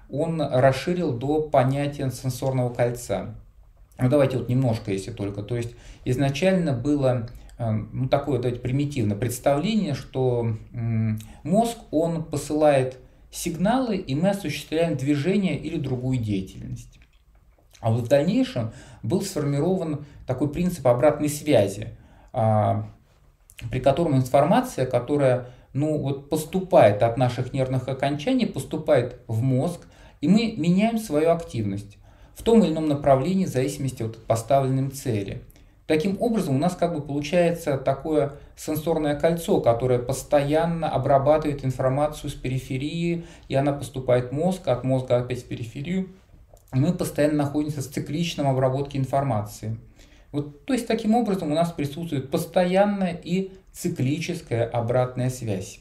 Он 0.08 0.40
расширил 0.40 1.12
до 1.12 1.42
понятия 1.42 2.10
сенсорного 2.10 2.72
кольца. 2.72 3.34
Ну, 3.98 4.08
давайте 4.08 4.38
вот 4.38 4.48
немножко, 4.48 4.90
если 4.90 5.10
только. 5.10 5.42
То 5.42 5.54
есть 5.54 5.74
изначально 6.06 6.72
было 6.72 7.28
ну, 7.60 8.08
такое 8.08 8.38
давайте, 8.38 8.60
примитивное 8.60 9.16
представление, 9.16 9.94
что 9.94 10.56
мозг, 11.42 11.78
он 11.90 12.24
посылает 12.24 12.98
сигналы, 13.30 13.96
и 13.96 14.14
мы 14.14 14.30
осуществляем 14.30 14.96
движение 14.96 15.58
или 15.58 15.76
другую 15.76 16.18
деятельность. 16.18 16.98
А 17.80 17.90
вот 17.90 18.04
в 18.04 18.08
дальнейшем 18.08 18.72
был 19.02 19.22
сформирован 19.22 20.04
такой 20.26 20.50
принцип 20.50 20.86
обратной 20.86 21.28
связи, 21.28 21.96
а, 22.32 22.90
при 23.70 23.80
котором 23.80 24.16
информация, 24.16 24.86
которая 24.86 25.48
ну, 25.72 25.98
вот 25.98 26.28
поступает 26.28 27.02
от 27.02 27.16
наших 27.16 27.52
нервных 27.52 27.88
окончаний, 27.88 28.46
поступает 28.46 29.20
в 29.28 29.40
мозг, 29.42 29.86
и 30.20 30.28
мы 30.28 30.54
меняем 30.56 30.98
свою 30.98 31.30
активность. 31.30 31.96
в 32.34 32.42
том 32.42 32.62
или 32.62 32.72
ином 32.72 32.88
направлении 32.88 33.44
в 33.44 33.50
зависимости 33.50 34.02
от 34.02 34.16
поставленной 34.24 34.88
цели. 34.88 35.42
Таким 35.90 36.18
образом, 36.22 36.54
у 36.54 36.58
нас 36.60 36.76
как 36.76 36.94
бы 36.94 37.02
получается 37.02 37.76
такое 37.76 38.34
сенсорное 38.54 39.18
кольцо, 39.18 39.60
которое 39.60 39.98
постоянно 39.98 40.88
обрабатывает 40.88 41.64
информацию 41.64 42.30
с 42.30 42.34
периферии, 42.34 43.26
и 43.48 43.56
она 43.56 43.72
поступает 43.72 44.28
в 44.28 44.32
мозг, 44.32 44.68
от 44.68 44.84
мозга 44.84 45.16
опять 45.16 45.42
в 45.42 45.46
периферию. 45.46 46.10
И 46.72 46.78
мы 46.78 46.94
постоянно 46.94 47.38
находимся 47.38 47.80
в 47.80 47.88
цикличном 47.88 48.46
обработке 48.46 48.98
информации. 48.98 49.78
Вот, 50.30 50.64
то 50.64 50.74
есть 50.74 50.86
таким 50.86 51.16
образом 51.16 51.50
у 51.50 51.56
нас 51.56 51.72
присутствует 51.72 52.30
постоянная 52.30 53.20
и 53.24 53.50
циклическая 53.72 54.68
обратная 54.68 55.28
связь. 55.28 55.80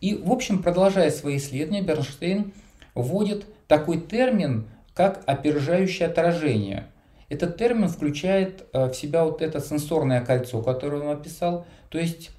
И, 0.00 0.14
в 0.14 0.32
общем, 0.32 0.62
продолжая 0.62 1.10
свои 1.10 1.36
исследования, 1.36 1.82
Бернштейн 1.82 2.54
вводит 2.94 3.44
такой 3.68 4.00
термин, 4.00 4.70
как 4.94 5.22
опережающее 5.26 6.08
отражение. 6.08 6.86
Этот 7.30 7.56
термин 7.56 7.88
включает 7.88 8.66
э, 8.72 8.90
в 8.90 8.94
себя 8.94 9.24
вот 9.24 9.40
это 9.40 9.60
сенсорное 9.60 10.20
кольцо, 10.20 10.62
которое 10.62 11.02
он 11.02 11.16
описал, 11.16 11.64
то 11.88 11.98
есть 11.98 12.30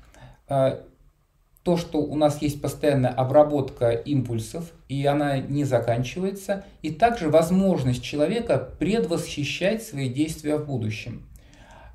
э, 0.50 0.82
то, 1.64 1.78
что 1.78 2.00
у 2.00 2.16
нас 2.18 2.42
есть 2.42 2.62
постоянная 2.62 3.12
обработка 3.12 3.92
импульсов, 3.92 4.72
и 4.90 5.06
она 5.06 5.38
не 5.38 5.64
заканчивается, 5.64 6.66
и 6.82 6.92
также 6.92 7.30
возможность 7.30 8.04
человека 8.04 8.58
предвосхищать 8.80 9.82
свои 9.82 10.10
действия 10.10 10.58
в 10.58 10.66
будущем. 10.66 11.26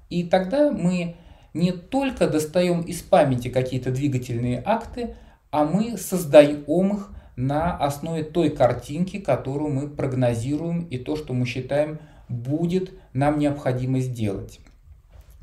И 0.09 0.25
тогда 0.25 0.73
мы 0.73 1.17
не 1.53 1.73
только 1.73 2.29
достаем 2.29 2.81
из 2.81 3.03
памяти 3.03 3.49
какие-то 3.49 3.91
двигательные 3.91 4.63
акты, 4.65 5.17
а 5.51 5.65
мы 5.65 5.99
создаем 5.99 6.93
их 6.93 7.11
на 7.37 7.77
основе 7.77 8.25
той 8.25 8.49
картинки, 8.49 9.19
которую 9.19 9.75
мы 9.75 9.89
прогнозируем 9.91 10.85
и 10.85 10.97
то, 10.97 11.17
что 11.17 11.35
мы 11.35 11.45
считаем 11.45 11.99
будет 12.29 12.93
нам 13.13 13.39
необходимо 13.39 14.01
сделать. 14.01 14.61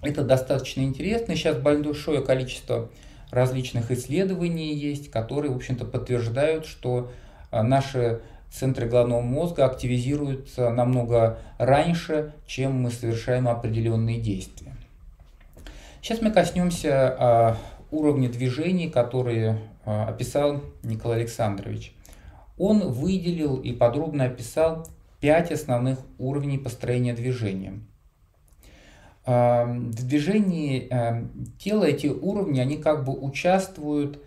Это 0.01 0.23
достаточно 0.23 0.81
интересно. 0.81 1.35
Сейчас 1.35 1.57
большое 1.57 2.21
количество 2.21 2.89
различных 3.31 3.89
исследований 3.91 4.73
есть, 4.73 5.09
которые, 5.09 5.51
в 5.51 5.55
общем-то, 5.55 5.85
подтверждают, 5.85 6.65
что 6.65 7.11
а, 7.51 7.63
наши 7.63 8.21
центры 8.51 8.87
головного 8.87 9.21
мозга 9.21 9.65
активизируются 9.65 10.69
намного 10.69 11.39
раньше, 11.57 12.33
чем 12.45 12.73
мы 12.73 12.91
совершаем 12.91 13.47
определенные 13.47 14.19
действия. 14.19 14.75
Сейчас 16.01 16.21
мы 16.21 16.31
коснемся 16.31 17.15
а, 17.17 17.57
уровня 17.89 18.29
движений, 18.29 18.89
которые 18.89 19.59
а, 19.85 20.07
описал 20.07 20.61
Николай 20.83 21.21
Александрович. 21.21 21.95
Он 22.57 22.91
выделил 22.91 23.55
и 23.55 23.71
подробно 23.71 24.25
описал 24.25 24.85
пять 25.23 25.53
основных 25.53 25.99
уровней 26.17 26.57
построения 26.57 27.13
движения. 27.13 27.79
В 29.25 30.05
движении 30.05 30.89
тела 31.57 31.85
эти 31.85 32.07
уровни, 32.07 32.59
они 32.59 32.75
как 32.75 33.05
бы 33.05 33.13
участвуют 33.13 34.21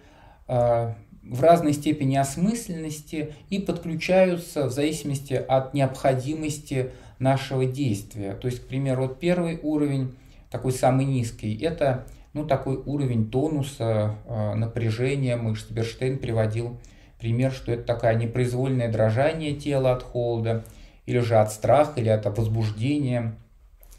в 0.47 1.43
разной 1.43 1.75
степени 1.75 2.17
осмысленности 2.17 3.35
и 3.51 3.59
подключаются 3.59 4.69
в 4.69 4.73
зависимости 4.73 5.35
от 5.35 5.75
необходимости 5.75 6.93
нашего 7.19 7.67
действия. 7.67 8.33
То 8.33 8.49
есть, 8.49 8.65
к 8.65 8.67
примеру, 8.67 9.03
вот 9.03 9.21
первый 9.21 9.61
уровень, 9.63 10.15
такой 10.51 10.73
самый 10.73 11.05
низкий, 11.05 11.59
это 11.59 12.07
ну, 12.33 12.47
такой 12.47 12.77
уровень 12.77 13.31
тонуса, 13.31 14.15
напряжения 14.55 15.37
мышц. 15.37 15.71
Берштейн 15.71 16.17
приводил 16.17 16.79
пример, 17.21 17.53
что 17.53 17.73
это 17.73 17.83
такое 17.83 18.15
непроизвольное 18.15 18.91
дрожание 18.91 19.55
тела 19.55 19.93
от 19.93 20.03
холода, 20.03 20.65
или 21.07 21.19
же 21.21 21.37
от 21.37 21.53
страха, 21.53 22.01
или 22.01 22.09
от 22.09 22.27
возбуждения, 22.37 23.35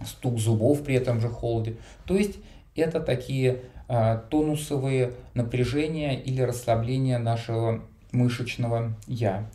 стук 0.06 0.40
зубов 0.40 0.84
при 0.84 0.96
этом 0.96 1.20
же 1.20 1.30
холоде. 1.30 1.78
То 2.06 2.16
есть 2.16 2.38
это 2.76 3.00
такие 3.00 3.62
а, 3.88 4.18
тонусовые 4.18 5.14
напряжения 5.34 6.20
или 6.20 6.42
расслабления 6.42 7.18
нашего 7.18 7.82
мышечного 8.12 8.94
«я». 9.08 9.46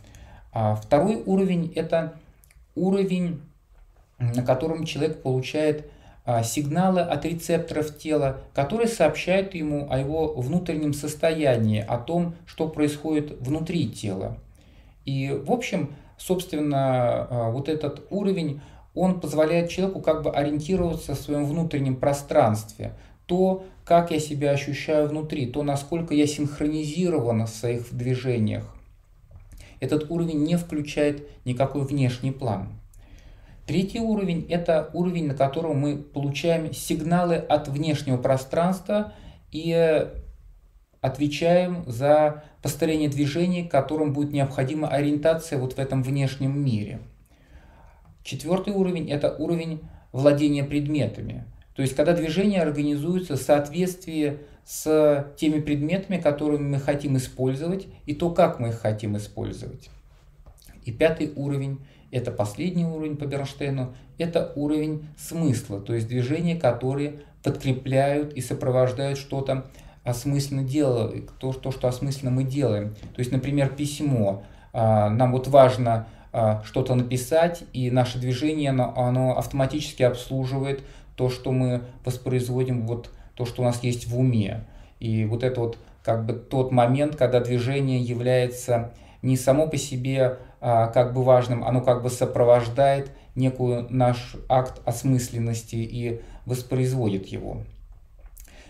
А 0.51 0.75
второй 0.75 1.21
уровень– 1.25 1.71
это 1.75 2.13
уровень, 2.75 3.41
на 4.19 4.43
котором 4.43 4.85
человек 4.85 5.21
получает 5.21 5.89
а, 6.25 6.43
сигналы 6.43 7.01
от 7.01 7.25
рецепторов 7.25 7.97
тела, 7.97 8.41
которые 8.53 8.87
сообщают 8.87 9.55
ему 9.55 9.87
о 9.89 9.97
его 9.97 10.33
внутреннем 10.33 10.93
состоянии, 10.93 11.81
о 11.81 11.97
том, 11.97 12.35
что 12.45 12.69
происходит 12.69 13.39
внутри 13.41 13.89
тела. 13.89 14.37
И, 15.05 15.29
в 15.31 15.51
общем, 15.51 15.93
собственно, 16.17 17.27
а, 17.29 17.49
вот 17.51 17.69
этот 17.69 18.05
уровень, 18.09 18.61
он 18.95 19.19
позволяет 19.19 19.69
человеку 19.69 20.01
как 20.01 20.23
бы 20.23 20.31
ориентироваться 20.31 21.15
в 21.15 21.19
своем 21.19 21.45
внутреннем 21.45 21.95
пространстве, 21.95 22.93
то, 23.25 23.63
как 23.85 24.11
я 24.11 24.19
себя 24.19 24.51
ощущаю 24.51 25.07
внутри, 25.07 25.47
то, 25.47 25.63
насколько 25.63 26.13
я 26.13 26.27
синхронизирован 26.27 27.45
в 27.45 27.49
своих 27.49 27.95
движениях. 27.95 28.63
Этот 29.79 30.09
уровень 30.09 30.43
не 30.43 30.57
включает 30.57 31.27
никакой 31.45 31.83
внешний 31.83 32.31
план. 32.31 32.69
Третий 33.65 33.99
уровень– 33.99 34.45
это 34.49 34.89
уровень, 34.93 35.27
на 35.27 35.35
котором 35.35 35.77
мы 35.77 35.97
получаем 35.97 36.73
сигналы 36.73 37.35
от 37.35 37.69
внешнего 37.69 38.17
пространства 38.17 39.13
и 39.51 40.07
отвечаем 41.03 41.83
за 41.85 42.45
построение 42.61 43.09
движений, 43.09 43.67
которым 43.67 44.13
будет 44.13 44.31
необходима 44.31 44.87
ориентация 44.87 45.59
вот 45.59 45.73
в 45.73 45.77
этом 45.77 46.01
внешнем 46.01 46.57
мире. 46.57 47.01
Четвертый 48.23 48.73
уровень– 48.73 49.09
это 49.11 49.35
уровень 49.35 49.81
владения 50.13 50.63
предметами. 50.63 51.43
То 51.75 51.81
есть, 51.81 51.93
когда 51.93 52.13
движения 52.13 52.61
организуются 52.61 53.35
в 53.35 53.41
соответствии 53.41 54.39
с 54.63 55.27
теми 55.37 55.59
предметами, 55.59 56.21
которыми 56.21 56.69
мы 56.69 56.79
хотим 56.79 57.17
использовать, 57.17 57.87
и 58.05 58.15
то, 58.15 58.29
как 58.29 58.61
мы 58.61 58.69
их 58.69 58.79
хотим 58.79 59.17
использовать. 59.17 59.89
И 60.85 60.93
пятый 60.93 61.33
уровень– 61.35 61.81
это 62.11 62.31
последний 62.31 62.85
уровень 62.85 63.17
по 63.17 63.25
Бернштейну, 63.25 63.93
это 64.17 64.53
уровень 64.55 65.05
смысла, 65.17 65.81
то 65.81 65.93
есть 65.93 66.07
движения, 66.07 66.55
которые 66.55 67.23
подкрепляют 67.43 68.31
и 68.33 68.39
сопровождают 68.39 69.17
что-то 69.17 69.65
осмысленно 70.03 70.63
делаем, 70.63 71.27
то, 71.39 71.53
то, 71.53 71.71
что 71.71 71.87
осмысленно 71.87 72.31
мы 72.31 72.43
делаем. 72.43 72.95
То 73.13 73.19
есть, 73.19 73.31
например, 73.31 73.69
письмо. 73.69 74.43
А, 74.73 75.09
нам 75.09 75.31
вот 75.31 75.47
важно 75.47 76.07
а, 76.31 76.61
что-то 76.65 76.95
написать, 76.95 77.63
и 77.73 77.91
наше 77.91 78.19
движение, 78.19 78.71
оно, 78.71 78.93
оно 78.97 79.37
автоматически 79.37 80.03
обслуживает 80.03 80.83
то, 81.15 81.29
что 81.29 81.51
мы 81.51 81.83
воспроизводим, 82.03 82.85
вот 82.87 83.11
то, 83.35 83.45
что 83.45 83.61
у 83.61 83.65
нас 83.65 83.83
есть 83.83 84.07
в 84.07 84.17
уме. 84.17 84.65
И 84.99 85.25
вот 85.25 85.43
это 85.43 85.61
вот 85.61 85.77
как 86.03 86.25
бы 86.25 86.33
тот 86.33 86.71
момент, 86.71 87.15
когда 87.15 87.39
движение 87.39 87.99
является 87.99 88.91
не 89.21 89.37
само 89.37 89.67
по 89.67 89.77
себе 89.77 90.37
а, 90.59 90.87
как 90.87 91.13
бы 91.13 91.23
важным, 91.23 91.63
оно 91.63 91.81
как 91.81 92.03
бы 92.03 92.09
сопровождает 92.09 93.11
некую 93.35 93.87
наш 93.89 94.35
акт 94.49 94.81
осмысленности 94.85 95.75
и 95.75 96.21
воспроизводит 96.45 97.27
его. 97.27 97.63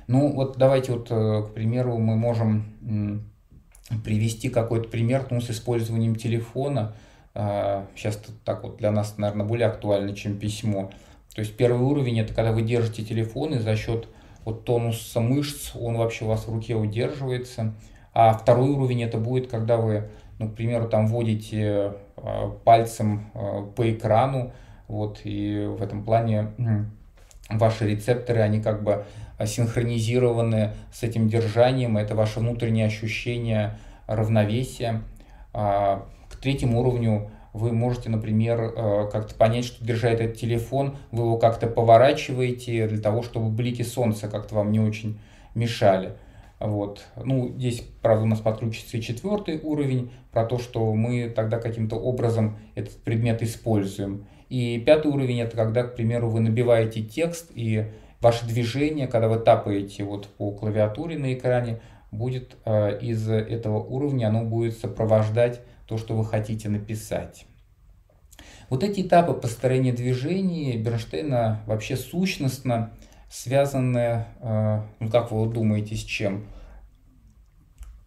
Ну 0.08 0.34
вот 0.34 0.58
давайте 0.58 0.94
вот, 0.94 1.08
э, 1.10 1.44
к 1.44 1.54
примеру, 1.54 1.98
мы 1.98 2.16
можем 2.16 3.30
привести 4.04 4.50
какой-то 4.50 4.90
пример 4.90 5.28
ну, 5.30 5.42
с 5.42 5.50
использованием 5.50 6.16
телефона. 6.16 6.96
Сейчас 7.34 8.16
а, 8.16 8.32
так 8.46 8.64
вот 8.64 8.78
для 8.78 8.92
нас, 8.92 9.18
наверное, 9.18 9.46
более 9.46 9.68
актуально, 9.68 10.16
чем 10.16 10.38
письмо. 10.38 10.92
То 11.36 11.42
есть 11.42 11.58
первый 11.58 11.82
уровень 11.82 12.20
это 12.20 12.34
когда 12.34 12.52
вы 12.52 12.62
держите 12.62 13.04
телефон 13.04 13.56
и 13.56 13.60
за 13.60 13.76
счет 13.76 14.08
вот 14.46 14.66
тонуса 14.66 15.20
мышц 15.20 15.76
он 15.76 15.98
вообще 15.98 16.26
у 16.26 16.28
вас 16.28 16.48
в 16.48 16.54
руке 16.54 16.76
удерживается. 16.76 17.74
А 18.14 18.34
второй 18.34 18.70
уровень 18.70 19.04
это 19.04 19.18
будет, 19.18 19.50
когда 19.50 19.78
вы, 19.78 20.10
ну, 20.38 20.48
к 20.50 20.56
примеру, 20.56 20.88
там 20.88 21.08
вводите 21.08 21.94
а, 22.18 22.50
пальцем 22.64 23.32
а, 23.34 23.64
по 23.64 23.92
экрану, 23.92 24.54
вот, 24.88 25.22
и 25.24 25.66
в 25.66 25.82
этом 25.82 26.04
плане 26.04 26.52
ваши 27.58 27.88
рецепторы, 27.88 28.42
они 28.42 28.62
как 28.62 28.84
бы 28.84 29.06
синхронизированы 29.44 30.72
с 30.92 31.04
этим 31.04 31.28
держанием, 31.28 31.98
это 31.98 32.16
ваше 32.16 32.40
внутреннее 32.40 32.88
ощущение 32.88 33.78
равновесия. 34.08 35.02
А, 35.54 36.08
к 36.30 36.36
третьему 36.38 36.80
уровню 36.80 37.30
вы 37.54 37.72
можете, 37.72 38.10
например, 38.10 38.60
э, 38.62 39.10
как-то 39.12 39.36
понять, 39.36 39.66
что 39.66 39.86
держа 39.86 40.10
этот 40.10 40.36
телефон, 40.36 40.98
вы 41.12 41.24
его 41.26 41.38
как-то 41.38 41.68
поворачиваете 41.68 42.88
для 42.88 43.00
того, 43.00 43.22
чтобы 43.22 43.50
блики 43.50 43.84
солнца 43.84 44.28
как-то 44.28 44.56
вам 44.56 44.72
не 44.72 44.80
очень 44.80 45.20
мешали. 45.54 46.14
Вот. 46.60 47.06
Ну, 47.16 47.50
здесь, 47.58 47.84
правда, 48.02 48.24
у 48.24 48.28
нас 48.28 48.40
подключится 48.40 48.98
и 48.98 49.02
четвертый 49.02 49.60
уровень, 49.62 50.12
про 50.32 50.46
то, 50.46 50.58
что 50.58 50.94
мы 50.94 51.30
тогда 51.30 51.60
каким-то 51.60 51.96
образом 51.96 52.58
этот 52.74 52.96
предмет 53.04 53.44
используем. 53.44 54.26
И 54.54 54.78
пятый 54.78 55.08
уровень– 55.08 55.40
это 55.42 55.58
когда, 55.58 55.82
к 55.82 55.96
примеру, 55.96 56.30
вы 56.30 56.40
набиваете 56.40 57.02
текст, 57.02 57.50
и 57.56 57.86
ваше 58.22 58.46
движение, 58.46 59.08
когда 59.08 59.28
вы 59.28 59.40
тапаете 59.40 60.04
вот 60.04 60.28
по 60.28 60.52
клавиатуре 60.52 61.18
на 61.18 61.34
экране, 61.34 61.82
будет 62.12 62.56
э, 62.64 63.00
из 63.00 63.28
этого 63.28 63.80
уровня, 63.80 64.28
оно 64.28 64.44
будет 64.44 64.78
сопровождать 64.78 65.62
то, 65.88 65.98
что 65.98 66.16
вы 66.16 66.24
хотите 66.24 66.70
написать. 66.70 67.48
Вот 68.70 68.84
эти 68.84 69.02
этапы 69.02 69.34
построения 69.34 69.92
движений 69.92 70.78
Бернштейна 70.78 71.62
вообще 71.66 71.98
сущностно 71.98 72.92
связаны, 73.32 74.28
э, 74.40 74.82
ну 75.00 75.10
как 75.10 75.32
вы 75.32 75.52
думаете, 75.52 75.96
с 75.96 76.04
чем? 76.04 76.46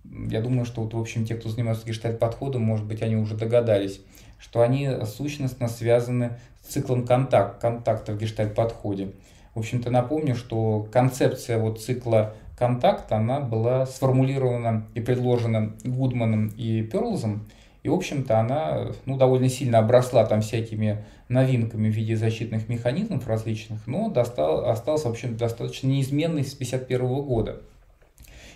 Я 0.04 0.40
думаю, 0.40 0.64
что 0.64 0.82
вот, 0.82 0.94
в 0.94 1.00
общем, 1.00 1.26
те, 1.26 1.34
кто 1.34 1.48
занимается 1.48 1.88
гештальт-подходом, 1.88 2.62
может 2.62 2.86
быть, 2.86 3.02
они 3.02 3.16
уже 3.16 3.34
догадались, 3.34 4.00
что 4.38 4.62
они 4.62 4.90
сущностно 5.04 5.68
связаны 5.68 6.38
с 6.62 6.72
циклом 6.72 7.06
контакт, 7.06 7.60
контакта 7.60 8.12
в 8.12 8.18
гештальт-подходе. 8.18 9.12
В 9.54 9.60
общем-то, 9.60 9.90
напомню, 9.90 10.34
что 10.34 10.86
концепция 10.92 11.58
вот 11.58 11.80
цикла 11.80 12.34
контакт, 12.58 13.12
она 13.12 13.40
была 13.40 13.86
сформулирована 13.86 14.86
и 14.94 15.00
предложена 15.00 15.74
Гудманом 15.84 16.48
и 16.56 16.82
Перлзом, 16.82 17.46
и, 17.82 17.88
в 17.88 17.94
общем-то, 17.94 18.40
она 18.40 18.88
ну, 19.04 19.16
довольно 19.16 19.48
сильно 19.48 19.78
обросла 19.78 20.24
там 20.24 20.40
всякими 20.40 21.04
новинками 21.28 21.88
в 21.88 21.94
виде 21.94 22.16
защитных 22.16 22.68
механизмов 22.68 23.28
различных, 23.28 23.86
но 23.86 24.10
достал, 24.10 24.68
осталась, 24.68 25.04
в 25.04 25.08
общем 25.08 25.36
достаточно 25.36 25.86
неизменной 25.86 26.42
с 26.42 26.54
1951 26.54 27.22
года. 27.22 27.60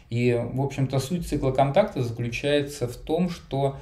И, 0.09 0.33
в 0.35 0.61
общем-то, 0.61 0.99
суть 0.99 1.29
цикла 1.29 1.53
контакта 1.53 2.03
заключается 2.03 2.89
в 2.89 2.97
том, 2.97 3.31
что 3.31 3.77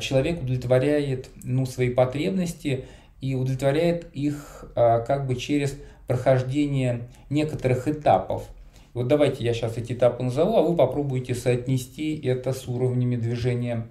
человек 0.00 0.42
удовлетворяет 0.42 1.30
ну, 1.44 1.66
свои 1.66 1.90
потребности 1.90 2.86
и 3.20 3.34
удовлетворяет 3.34 4.06
их 4.12 4.64
а, 4.74 5.00
как 5.00 5.26
бы 5.26 5.36
через 5.36 5.76
прохождение 6.06 7.08
некоторых 7.30 7.86
этапов. 7.86 8.48
Вот 8.94 9.06
давайте 9.06 9.44
я 9.44 9.54
сейчас 9.54 9.76
эти 9.76 9.92
этапы 9.92 10.22
назову, 10.22 10.56
а 10.56 10.62
вы 10.62 10.74
попробуйте 10.74 11.34
соотнести 11.34 12.16
это 12.16 12.52
с 12.52 12.66
уровнями 12.66 13.16
движения 13.16 13.86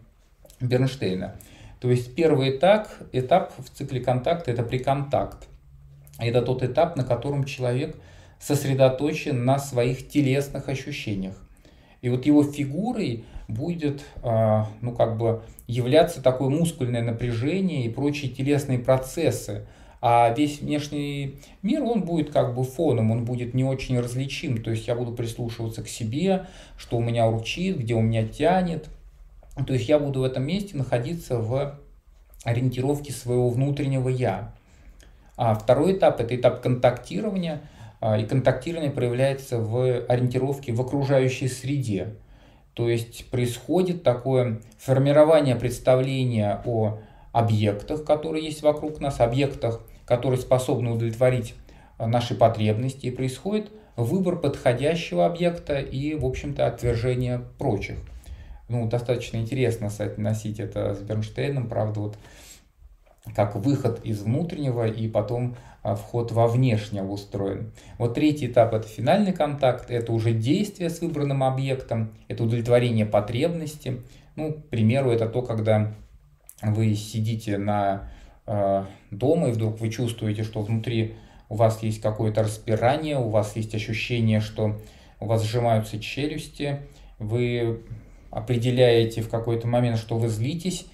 Бернштейна. 0.59 1.35
То 1.79 1.91
есть 1.91 2.15
первый 2.15 2.57
этап, 2.57 2.89
этап 3.11 3.53
в 3.57 3.69
цикле 3.69 4.01
контакта– 4.01 4.51
это 4.51 4.63
приконтакт. 4.63 5.47
Это 6.17 6.41
тот 6.41 6.63
этап, 6.63 6.95
на 6.95 7.03
котором 7.03 7.43
человек 7.43 7.95
сосредоточен 8.39 9.45
на 9.45 9.59
своих 9.59 10.09
телесных 10.09 10.67
ощущениях. 10.67 11.35
И 12.01 12.09
вот 12.09 12.25
его 12.25 12.43
фигурой 12.43 13.25
будет, 13.47 14.03
а, 14.23 14.67
ну, 14.81 14.93
как 14.93 15.17
бы 15.17 15.41
являться 15.67 16.21
такое 16.21 16.49
мускульное 16.49 17.01
напряжение 17.01 17.85
и 17.85 17.89
прочие 17.89 18.31
телесные 18.31 18.79
процессы. 18.79 19.67
А 19.99 20.33
весь 20.37 20.61
внешний 20.61 21.39
мир, 21.63 21.83
он 21.83 22.03
будет 22.03 22.31
как 22.31 22.53
бы 22.53 22.63
фоном, 22.63 23.11
он 23.11 23.25
будет 23.25 23.53
не 23.53 23.63
очень 23.63 23.99
различим. 23.99 24.61
То 24.61 24.71
есть 24.71 24.87
я 24.87 24.95
буду 24.95 25.13
прислушиваться 25.13 25.83
к 25.83 25.87
себе, 25.87 26.45
что 26.77 26.97
у 26.97 27.01
меня 27.01 27.27
урчит, 27.27 27.79
где 27.79 27.95
у 27.95 28.01
меня 28.01 28.27
тянет– 28.27 28.89
то 29.65 29.73
есть 29.73 29.89
я 29.89 29.97
буду 29.97 30.21
в 30.21 30.23
этом 30.23 30.45
месте 30.45 30.77
находиться 30.77 31.39
в 31.39 31.79
ориентировке 32.43 33.11
своего 33.11 33.49
внутреннего 33.49 34.09
«я». 34.09 34.53
А 35.35 35.55
второй 35.55 35.93
этап– 35.93 36.19
это 36.21 36.35
этап 36.35 36.61
контактирования, 36.61 37.61
а, 37.99 38.17
и 38.17 38.25
контактирование 38.25 38.91
проявляется 38.91 39.59
в 39.59 40.05
ориентировке 40.05 40.73
в 40.73 40.81
окружающей 40.81 41.47
среде. 41.47 42.15
То 42.77 42.87
есть 42.87 43.25
происходит 43.31 44.03
такое 44.03 44.61
формирование 44.77 45.55
представления 45.55 46.61
о 46.63 46.99
объектах, 47.31 48.05
которые 48.05 48.45
есть 48.45 48.61
вокруг 48.61 48.99
нас, 48.99 49.19
объектах, 49.19 49.81
которые 50.05 50.39
способны 50.39 50.91
удовлетворить 50.91 51.55
наши 51.97 52.35
потребности, 52.35 53.07
и 53.07 53.11
происходит 53.11 53.71
выбор 53.95 54.35
подходящего 54.35 55.25
объекта 55.25 55.79
и, 55.79 56.13
в 56.13 56.23
общем-то, 56.23 56.67
отвержение 56.67 57.41
прочих. 57.57 57.97
Ну, 58.69 58.87
достаточно 58.87 59.37
интересно 59.37 59.89
соотносить 59.89 60.59
это 60.59 60.93
с 60.93 60.99
Бернштейном, 60.99 61.67
правда, 61.67 61.99
вот 62.01 62.17
как 63.35 63.55
выход 63.55 64.01
из 64.03 64.21
внутреннего 64.21 64.87
и 64.87 65.07
потом 65.07 65.55
а, 65.83 65.95
вход 65.95 66.31
во 66.31 66.47
внешнее 66.47 67.03
устроен. 67.03 67.71
Вот 67.97 68.15
третий 68.15 68.47
этап– 68.47 68.73
это 68.75 68.87
финальный 68.87 69.33
контакт, 69.33 69.89
это 69.89 70.11
уже 70.11 70.33
действие 70.33 70.89
с 70.89 71.01
выбранным 71.01 71.43
объектом, 71.43 72.11
это 72.27 72.43
удовлетворение 72.43 73.05
потребности. 73.05 74.01
Ну, 74.35 74.53
к 74.53 74.65
примеру, 74.69 75.11
это 75.11 75.27
то, 75.27 75.41
когда 75.41 75.93
вы 76.61 76.93
сидите 76.95 77.57
на 77.57 78.09
э, 78.45 78.85
дома 79.11 79.49
и 79.49 79.51
вдруг 79.51 79.79
вы 79.79 79.89
чувствуете, 79.89 80.43
что 80.43 80.61
внутри 80.61 81.15
у 81.49 81.55
вас 81.55 81.81
есть 81.83 82.01
какое-то 82.01 82.43
распирание, 82.43 83.17
у 83.17 83.29
вас 83.29 83.55
есть 83.55 83.73
ощущение, 83.73 84.41
что 84.41 84.79
у 85.19 85.25
вас 85.25 85.43
сжимаются 85.43 85.99
челюсти, 85.99 86.81
вы 87.19 87.83
определяете 88.29 89.21
в 89.21 89.29
какой-то 89.29 89.67
момент, 89.67 89.97
что 89.97 90.17
вы 90.17 90.27
злитесь, 90.27 90.85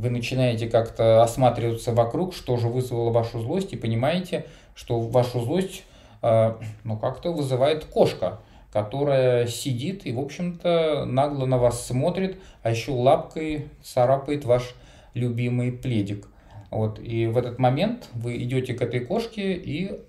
вы 0.00 0.10
начинаете 0.10 0.68
как-то 0.68 1.22
осматриваться 1.22 1.92
вокруг, 1.92 2.34
что 2.34 2.56
же 2.56 2.68
вызвало 2.68 3.10
вашу 3.10 3.40
злость, 3.40 3.72
и 3.72 3.76
понимаете, 3.76 4.46
что 4.74 4.98
вашу 5.00 5.40
злость 5.40 5.84
э, 6.22 6.54
ну, 6.84 6.96
как-то 6.96 7.32
вызывает 7.32 7.84
кошка, 7.84 8.40
которая 8.72 9.46
сидит 9.46 10.06
и, 10.06 10.12
в 10.12 10.20
общем-то, 10.20 11.04
нагло 11.04 11.44
на 11.44 11.58
вас 11.58 11.86
смотрит, 11.86 12.38
а 12.62 12.70
еще 12.70 12.92
лапкой 12.92 13.68
царапает 13.82 14.44
ваш 14.44 14.74
любимый 15.14 15.72
пледик. 15.72 16.28
Вот, 16.70 16.98
и 17.00 17.26
в 17.26 17.36
этот 17.36 17.58
момент 17.58 18.08
вы 18.14 18.42
идете 18.42 18.74
к 18.74 18.82
этой 18.82 19.00
кошке 19.00 19.54
и 19.54 20.00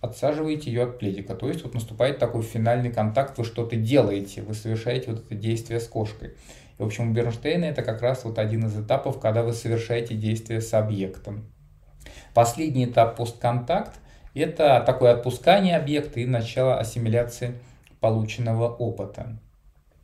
отсаживаете 0.00 0.70
ее 0.70 0.84
от 0.84 0.98
пледика. 0.98 1.34
То 1.34 1.48
есть 1.48 1.62
вот 1.62 1.74
наступает 1.74 2.18
такой 2.18 2.42
финальный 2.42 2.92
контакт, 2.92 3.36
вы 3.38 3.44
что-то 3.44 3.76
делаете, 3.76 4.42
вы 4.42 4.54
совершаете 4.54 5.10
вот 5.10 5.24
это 5.24 5.34
действие 5.34 5.80
с 5.80 5.88
кошкой. 5.88 6.34
В 6.78 6.84
общем, 6.84 7.10
у 7.10 7.12
Бернштейна 7.12 7.64
это 7.64 7.82
как 7.82 8.02
раз 8.02 8.24
вот 8.24 8.38
один 8.38 8.66
из 8.66 8.78
этапов, 8.78 9.18
когда 9.18 9.42
вы 9.42 9.52
совершаете 9.52 10.14
действие 10.14 10.60
с 10.60 10.74
объектом. 10.74 11.44
Последний 12.34 12.84
этап 12.84 13.16
постконтакт– 13.16 13.98
это 14.34 14.82
такое 14.84 15.12
отпускание 15.12 15.76
объекта 15.76 16.20
и 16.20 16.26
начало 16.26 16.78
ассимиляции 16.78 17.54
полученного 18.00 18.68
опыта. 18.68 19.38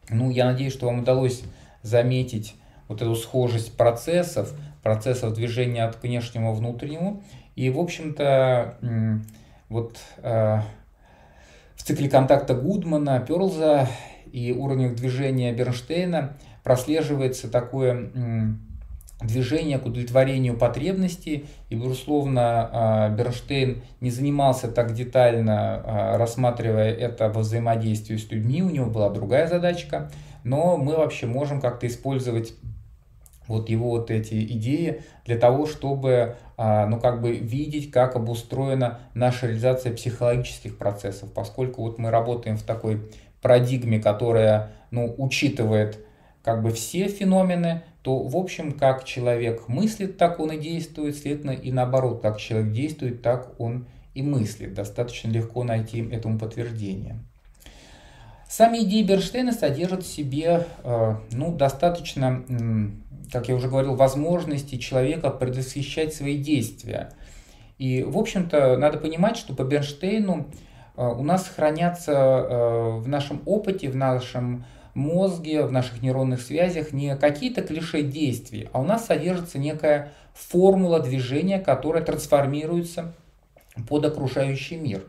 Ну, 0.08 0.30
я 0.30 0.46
надеюсь, 0.46 0.72
что 0.72 0.86
вам 0.86 1.00
удалось 1.00 1.42
заметить 1.82 2.54
вот 2.88 3.02
эту 3.02 3.14
схожесть 3.14 3.76
процессов, 3.76 4.54
процессов 4.82 5.34
движения 5.34 5.84
от 5.84 6.02
внешнего 6.02 6.54
к 6.54 6.56
внутреннему. 6.56 7.22
И, 7.54 7.68
в 7.70 7.78
общем-то, 7.78 8.78
вот 9.68 9.98
э, 10.18 10.60
в 11.76 11.82
цикле 11.82 12.08
контакта 12.08 12.54
Гудмана, 12.54 13.20
Перлза 13.20 13.88
и 14.30 14.52
уровнях 14.52 14.94
движения 14.94 15.52
Бернштейна 15.52 16.36
прослеживается 16.62 17.50
такое 17.50 18.10
движение 19.20 19.78
к 19.78 19.86
удовлетворению 19.86 20.56
потребностей. 20.56 21.46
И, 21.70 21.76
безусловно, 21.76 23.08
э, 23.10 23.16
Бернштейн 23.16 23.82
не 24.00 24.10
занимался 24.10 24.68
так 24.68 24.94
детально, 24.94 25.82
э, 25.84 26.16
рассматривая 26.16 26.92
это 26.92 27.28
во 27.28 27.40
взаимодействии 27.40 28.16
с 28.16 28.30
людьми, 28.30 28.62
у 28.62 28.70
него 28.70 28.86
была 28.86 29.10
другая 29.10 29.46
задачка. 29.46 30.10
Но 30.44 30.76
мы 30.76 30.96
вообще 30.96 31.26
можем 31.26 31.60
как-то 31.60 31.86
использовать 31.86 32.54
вот 33.46 33.68
его 33.68 33.90
вот 33.90 34.10
эти 34.10 34.44
идеи 34.44 35.02
для 35.24 35.36
того, 35.36 35.66
чтобы 35.66 36.36
а, 36.56 36.86
ну, 36.86 37.00
как 37.00 37.20
бы 37.20 37.32
видеть, 37.32 37.90
как 37.90 38.14
обустроена 38.14 39.00
наша 39.14 39.46
реализация 39.46 39.92
психологических 39.92 40.78
процессов, 40.78 41.32
поскольку 41.32 41.82
вот 41.82 41.98
мы 41.98 42.10
работаем 42.10 42.56
в 42.56 42.62
такой 42.62 43.00
парадигме, 43.42 44.00
которая 44.00 44.72
ну, 44.90 45.14
учитывает 45.18 46.04
как 46.42 46.62
бы 46.62 46.70
все 46.70 47.08
феномены, 47.08 47.82
то, 48.02 48.22
в 48.22 48.36
общем, 48.36 48.72
как 48.72 49.04
человек 49.04 49.68
мыслит, 49.68 50.16
так 50.16 50.40
он 50.40 50.52
и 50.52 50.58
действует, 50.58 51.16
следовательно, 51.16 51.52
и 51.52 51.70
наоборот, 51.70 52.20
как 52.22 52.38
человек 52.38 52.72
действует, 52.72 53.22
так 53.22 53.60
он 53.60 53.86
и 54.14 54.22
мыслит. 54.22 54.74
Достаточно 54.74 55.28
легко 55.28 55.62
найти 55.62 56.08
этому 56.10 56.38
подтверждение. 56.38 57.18
Сами 58.48 58.78
идеи 58.78 59.02
Берштейна 59.02 59.52
содержат 59.52 60.02
в 60.02 60.12
себе 60.12 60.66
э, 60.84 61.16
ну, 61.30 61.56
достаточно 61.56 62.44
как 63.32 63.48
я 63.48 63.54
уже 63.54 63.68
говорил, 63.68 63.94
возможности 63.94 64.76
человека 64.76 65.30
предвосхищать 65.30 66.14
свои 66.14 66.36
действия. 66.36 67.12
И, 67.78 68.02
в 68.02 68.18
общем-то, 68.18 68.76
надо 68.76 68.98
понимать, 68.98 69.36
что 69.36 69.54
по 69.54 69.64
Бернштейну 69.64 70.46
э, 70.46 70.52
у 70.96 71.22
нас 71.22 71.48
хранятся 71.48 72.12
э, 72.12 72.90
в 72.98 73.08
нашем 73.08 73.42
опыте, 73.46 73.88
в 73.88 73.96
нашем 73.96 74.64
мозге, 74.94 75.64
в 75.64 75.72
наших 75.72 76.02
нейронных 76.02 76.40
связях 76.40 76.92
не 76.92 77.16
какие-то 77.16 77.62
клише 77.62 78.02
действий, 78.02 78.68
а 78.72 78.80
у 78.80 78.84
нас 78.84 79.06
содержится 79.06 79.58
некая 79.58 80.12
формула 80.34 81.00
движения, 81.00 81.58
которая 81.58 82.02
трансформируется 82.02 83.14
под 83.88 84.04
окружающий 84.04 84.76
мир. 84.76 85.04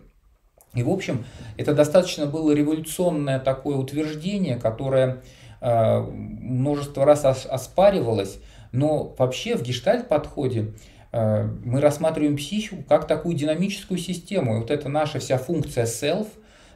И, 0.73 0.84
в 0.84 0.89
общем, 0.89 1.25
это 1.57 1.73
достаточно 1.73 2.25
было 2.25 2.51
революционное 2.51 3.39
такое 3.39 3.75
утверждение, 3.75 4.55
которое 4.55 5.21
Э, 5.65 6.01
множество 6.01 7.05
раз 7.05 7.23
оспаривалось, 7.23 8.39
но 8.73 9.15
вообще 9.17 9.55
в 9.55 9.63
гештальт-подходе 9.63 10.73
мы 11.14 11.80
рассматриваем 11.80 12.38
психику 12.38 12.84
как 12.89 13.07
такую 13.07 13.36
динамическую 13.36 13.99
систему. 13.99 14.55
И 14.55 14.59
вот 14.59 14.72
эта 14.72 14.89
наша 14.89 15.20
вся 15.20 15.38
функция 15.38 15.86
self, 15.86 16.28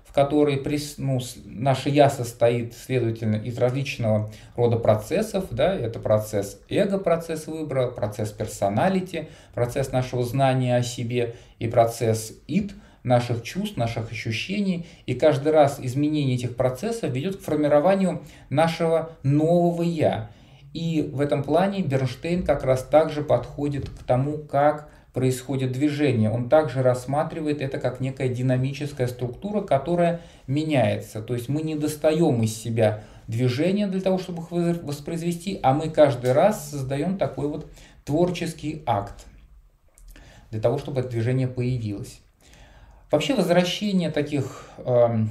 в 0.05 0.13
который 0.13 0.61
ну, 0.97 1.19
наше 1.45 1.89
я 1.89 2.09
состоит, 2.09 2.75
следовательно, 2.75 3.37
из 3.37 3.57
различного 3.57 4.31
рода 4.55 4.77
процессов. 4.77 5.45
Да? 5.49 5.73
Это 5.73 5.99
процесс 5.99 6.59
эго, 6.69 6.99
процесс 6.99 7.47
выбора, 7.47 7.87
процесс 7.87 8.31
персоналити, 8.31 9.27
процесс 9.55 9.91
нашего 9.91 10.23
знания 10.23 10.77
о 10.77 10.83
себе 10.83 11.35
и 11.57 11.67
процесс 11.67 12.33
ид, 12.47 12.73
наших 13.03 13.41
чувств, 13.41 13.75
наших 13.75 14.11
ощущений. 14.11 14.85
И 15.07 15.15
каждый 15.15 15.51
раз 15.51 15.79
изменение 15.81 16.35
этих 16.35 16.55
процессов 16.55 17.09
ведет 17.09 17.37
к 17.37 17.41
формированию 17.41 18.21
нашего 18.49 19.13
нового 19.23 19.81
«я». 19.81 20.29
И 20.77 21.01
в 21.01 21.21
этом 21.21 21.41
плане 21.41 21.81
Бернштейн 21.81 22.45
как 22.45 22.63
раз 22.63 22.83
также 22.83 23.23
подходит 23.23 23.89
к 23.89 24.03
тому, 24.03 24.37
как 24.37 24.89
происходит 25.11 25.71
движение. 25.71 26.29
Он 26.29 26.49
также 26.49 26.83
рассматривает 26.83 27.63
это 27.63 27.79
как 27.79 27.99
некая 27.99 28.29
динамическая 28.29 29.07
структура, 29.07 29.61
которая 29.61 30.21
меняется. 30.45 31.23
То 31.23 31.33
есть 31.33 31.49
мы 31.49 31.63
не 31.63 31.73
достаем 31.73 32.43
из 32.43 32.55
себя 32.55 33.03
движения 33.27 33.87
для 33.87 34.01
того, 34.01 34.19
чтобы 34.19 34.43
их 34.43 34.83
воспроизвести, 34.83 35.59
а 35.63 35.73
мы 35.73 35.89
каждый 35.89 36.33
раз 36.33 36.69
создаем 36.69 37.17
такой 37.17 37.47
вот 37.47 37.71
творческий 38.05 38.83
акт 38.85 39.25
для 40.51 40.61
того, 40.61 40.77
чтобы 40.77 40.99
это 40.99 41.09
движение 41.09 41.47
появилось. 41.47 42.21
Вообще 43.09 43.33
возвращение 43.33 44.11
таких 44.11 44.69
э, 44.77 45.25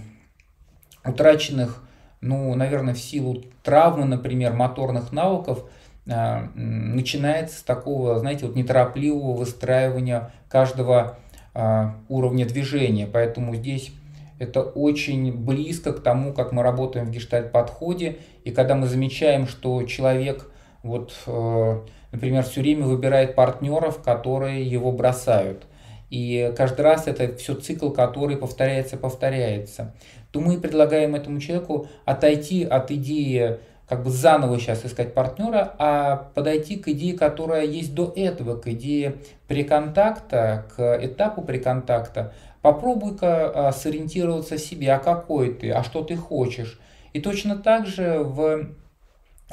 утраченных, 1.04 1.85
ну, 2.20 2.54
наверное, 2.54 2.94
в 2.94 2.98
силу 2.98 3.42
травмы, 3.62 4.04
например, 4.04 4.52
моторных 4.52 5.12
навыков– 5.12 5.64
а, 6.08 6.48
начинается 6.54 7.58
с 7.58 7.62
такого, 7.62 8.18
знаете, 8.18 8.46
вот 8.46 8.54
неторопливого 8.54 9.36
выстраивания 9.36 10.30
каждого 10.48 11.18
а, 11.52 11.96
уровня 12.08 12.46
движения. 12.46 13.08
Поэтому 13.12 13.54
здесь 13.56 13.92
это 14.38 14.62
очень 14.62 15.32
близко 15.32 15.92
к 15.92 16.02
тому, 16.02 16.32
как 16.32 16.52
мы 16.52 16.62
работаем 16.62 17.06
в 17.06 17.10
гештальт-подходе. 17.10 18.18
И 18.44 18.52
когда 18.52 18.76
мы 18.76 18.86
замечаем, 18.86 19.48
что 19.48 19.82
человек, 19.84 20.50
вот, 20.82 21.14
э, 21.26 21.80
например, 22.12 22.44
все 22.44 22.60
время 22.60 22.84
выбирает 22.84 23.34
партнеров, 23.34 24.02
которые 24.02 24.62
его 24.62 24.92
бросают, 24.92 25.64
и 26.10 26.52
каждый 26.56 26.82
раз 26.82 27.06
это 27.06 27.36
все 27.36 27.54
цикл, 27.54 27.90
который 27.90 28.36
повторяется, 28.36 28.96
повторяется, 28.96 29.94
то 30.30 30.40
мы 30.40 30.60
предлагаем 30.60 31.14
этому 31.14 31.40
человеку 31.40 31.88
отойти 32.04 32.64
от 32.64 32.90
идеи 32.90 33.58
как 33.88 34.02
бы 34.02 34.10
заново 34.10 34.58
сейчас 34.58 34.84
искать 34.84 35.14
партнера, 35.14 35.74
а 35.78 36.30
подойти 36.34 36.76
к 36.76 36.88
идее, 36.88 37.16
которая 37.16 37.64
есть 37.64 37.94
до 37.94 38.12
этого, 38.16 38.56
к 38.56 38.66
идее 38.68 39.16
приконтакта, 39.46 40.66
к 40.76 40.98
этапу 41.04 41.42
приконтакта. 41.42 42.32
Попробуй-ка 42.62 43.68
а, 43.68 43.72
сориентироваться 43.72 44.56
в 44.56 44.60
себе, 44.60 44.92
а 44.92 44.98
какой 44.98 45.54
ты, 45.54 45.70
а 45.70 45.84
что 45.84 46.02
ты 46.02 46.16
хочешь. 46.16 46.80
И 47.12 47.20
точно 47.20 47.56
так 47.56 47.86
же 47.86 48.18
в, 48.18 48.70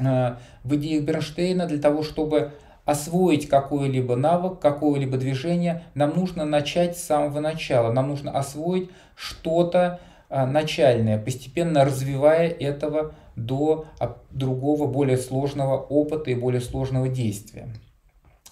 а, 0.04 0.40
в 0.64 0.76
идеях 0.76 1.04
Бернштейна 1.04 1.68
для 1.68 1.78
того, 1.78 2.02
чтобы 2.02 2.54
освоить 2.86 3.48
какой-либо 3.48 4.16
навык, 4.16 4.60
какое-либо 4.60 5.18
движение, 5.18 5.84
нам 5.94 6.16
нужно 6.16 6.46
начать 6.46 6.98
с 6.98 7.04
самого 7.04 7.40
начала. 7.40 7.92
Нам 7.92 8.10
нужно 8.10 8.32
освоить 8.32 8.90
что-то 9.16 10.00
а, 10.30 10.46
начальное, 10.46 11.18
постепенно 11.18 11.86
развивая 11.86 12.50
этого 12.50 13.14
до 13.36 13.86
другого, 14.32 14.88
более 14.88 15.18
сложного 15.18 15.78
опыта 15.78 16.32
и 16.32 16.36
более 16.36 16.62
сложного 16.62 17.08
действия. 17.08 17.70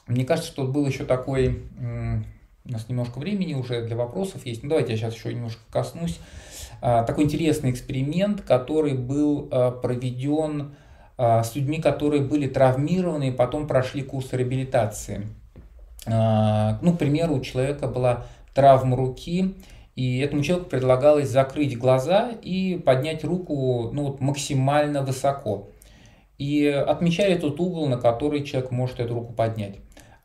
Мне 0.07 0.25
кажется, 0.25 0.51
что 0.51 0.65
был 0.65 0.87
еще 0.87 1.05
такой, 1.05 1.63
у 2.65 2.71
нас 2.71 2.89
немножко 2.89 3.19
времени 3.19 3.53
уже 3.53 3.85
для 3.85 3.95
вопросов 3.95 4.45
есть, 4.45 4.63
ну 4.63 4.69
давайте 4.69 4.93
я 4.93 4.97
сейчас 4.97 5.15
еще 5.15 5.33
немножко 5.33 5.61
коснусь, 5.71 6.19
а, 6.81 7.03
такой 7.03 7.25
интересный 7.25 7.71
эксперимент, 7.71 8.41
который 8.41 8.93
был 8.93 9.47
а, 9.51 9.71
проведен 9.71 10.61
а, 10.61 10.75
с 11.21 11.55
людьми, 11.55 11.79
которые 11.79 12.23
были 12.23 12.47
травмированы 12.47 13.27
и 13.27 13.31
потом 13.31 13.67
прошли 13.67 14.01
курс 14.01 14.33
реабилитации. 14.33 15.27
Ну, 16.07 16.93
к 16.95 16.97
примеру, 16.97 17.35
у 17.35 17.41
человека 17.41 17.87
была 17.87 18.25
травма 18.55 18.97
руки, 18.97 19.53
и 19.95 20.19
этому 20.19 20.41
человеку 20.41 20.69
предлагалось 20.69 21.29
закрыть 21.29 21.77
глаза 21.77 22.31
и 22.41 22.81
поднять 22.83 23.23
руку 23.23 23.91
ну, 23.93 24.15
максимально 24.19 25.03
высоко. 25.03 25.69
И 26.37 26.65
отмечали 26.65 27.35
тот 27.35 27.59
угол, 27.59 27.87
на 27.87 27.97
который 27.97 28.43
человек 28.43 28.71
может 28.71 28.99
эту 28.99 29.13
руку 29.13 29.33
поднять. 29.33 29.75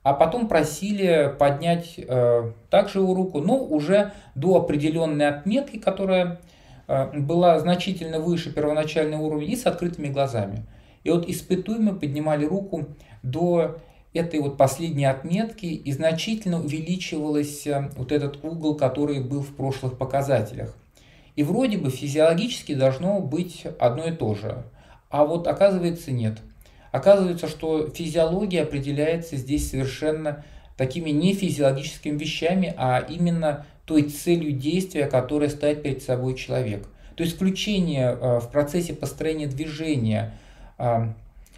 А 0.03 0.14
потом 0.14 0.47
просили 0.49 1.34
поднять 1.36 1.97
э, 1.99 2.53
также 2.70 3.01
его 3.01 3.12
руку, 3.12 3.40
но 3.40 3.59
уже 3.59 4.12
до 4.36 4.57
определенной 4.57 5.28
отметки, 5.28 5.78
которая 5.78 6.38
э, 6.86 7.18
была 7.18 7.59
значительно 7.59 8.20
выше 8.20 8.55
первоначального 8.55 9.20
уровня 9.20 9.49
и 9.49 9.57
с 9.57 9.66
открытыми 9.66 10.09
глазами. 10.09 10.64
И 11.07 11.09
вот 11.09 11.28
испытуемые 11.28 11.94
поднимали 11.94 12.44
руку 12.46 12.88
до 13.22 13.78
этой 14.12 14.40
вот 14.40 14.57
последней 14.57 15.04
отметки 15.04 15.66
и 15.66 15.92
значительно 15.92 16.59
увеличивался 16.59 17.92
вот 17.96 18.11
этот 18.11 18.44
угол, 18.44 18.74
который 18.74 19.20
был 19.20 19.42
в 19.42 19.54
прошлых 19.54 19.98
показателях. 19.98 20.76
И 21.36 21.44
вроде 21.44 21.78
бы 21.78 21.90
физиологически 21.90 22.74
должно 22.74 23.20
быть 23.20 23.66
одно 23.78 24.07
и 24.07 24.11
то 24.11 24.34
же. 24.34 24.64
А 25.09 25.24
вот 25.24 25.46
оказывается 25.46 26.11
нет. 26.11 26.38
Оказывается, 26.90 27.46
что 27.46 27.88
физиология 27.88 28.62
определяется 28.62 29.36
здесь 29.36 29.70
совершенно 29.70 30.44
такими 30.76 31.11
не 31.11 31.34
физиологическими 31.34 32.18
вещами, 32.18 32.74
а 32.76 32.98
именно 32.98 33.64
той 33.84 34.02
целью 34.02 34.50
действия, 34.50 35.07
которая 35.07 35.50
ставит 35.50 35.84
перед 35.84 36.02
собой 36.02 36.34
человек. 36.34 36.88
То 37.14 37.22
есть 37.22 37.36
включение 37.36 38.09
э, 38.11 38.40
в 38.40 38.50
процессе 38.50 38.92
построения 38.92 39.46
движения 39.46 40.34
э, 40.34 40.45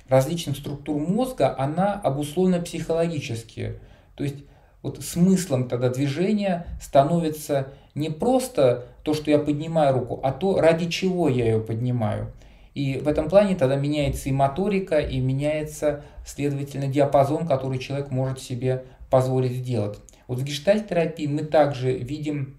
различных 0.09 0.57
структур 0.57 0.99
мозга, 1.01 1.55
она 1.59 1.95
обусловлена 1.95 2.61
психологически. 2.61 3.79
То 4.15 4.25
есть 4.25 4.37
вот 4.83 5.03
смыслом 5.03 5.69
тогда 5.69 5.89
движения 5.89 6.67
становится 6.81 7.69
не 7.95 8.11
просто 8.11 8.87
то, 9.03 9.15
что 9.15 9.31
я 9.31 9.39
поднимаю 9.39 9.95
руку, 9.95 10.21
а 10.23 10.33
то, 10.33 10.61
ради 10.61 10.89
чего 10.89 11.29
я 11.29 11.47
ее 11.47 11.61
поднимаю. 11.61 12.33
И 12.75 12.99
в 12.99 13.09
этом 13.09 13.29
плане 13.29 13.57
тогда 13.57 13.75
меняется 13.75 14.29
и 14.29 14.33
моторика, 14.33 14.99
и 14.99 15.19
меняется, 15.19 16.05
следовательно, 16.25 16.87
диапазон, 16.87 17.47
который 17.47 17.79
человек 17.79 18.11
может 18.11 18.41
себе 18.41 18.85
позволить 19.11 19.53
сделать. 19.53 19.99
Вот 20.29 20.39
в 20.39 20.45
гештальт-терапии 20.45 21.27
мы 21.27 21.43
также 21.43 21.93
видим 21.93 22.57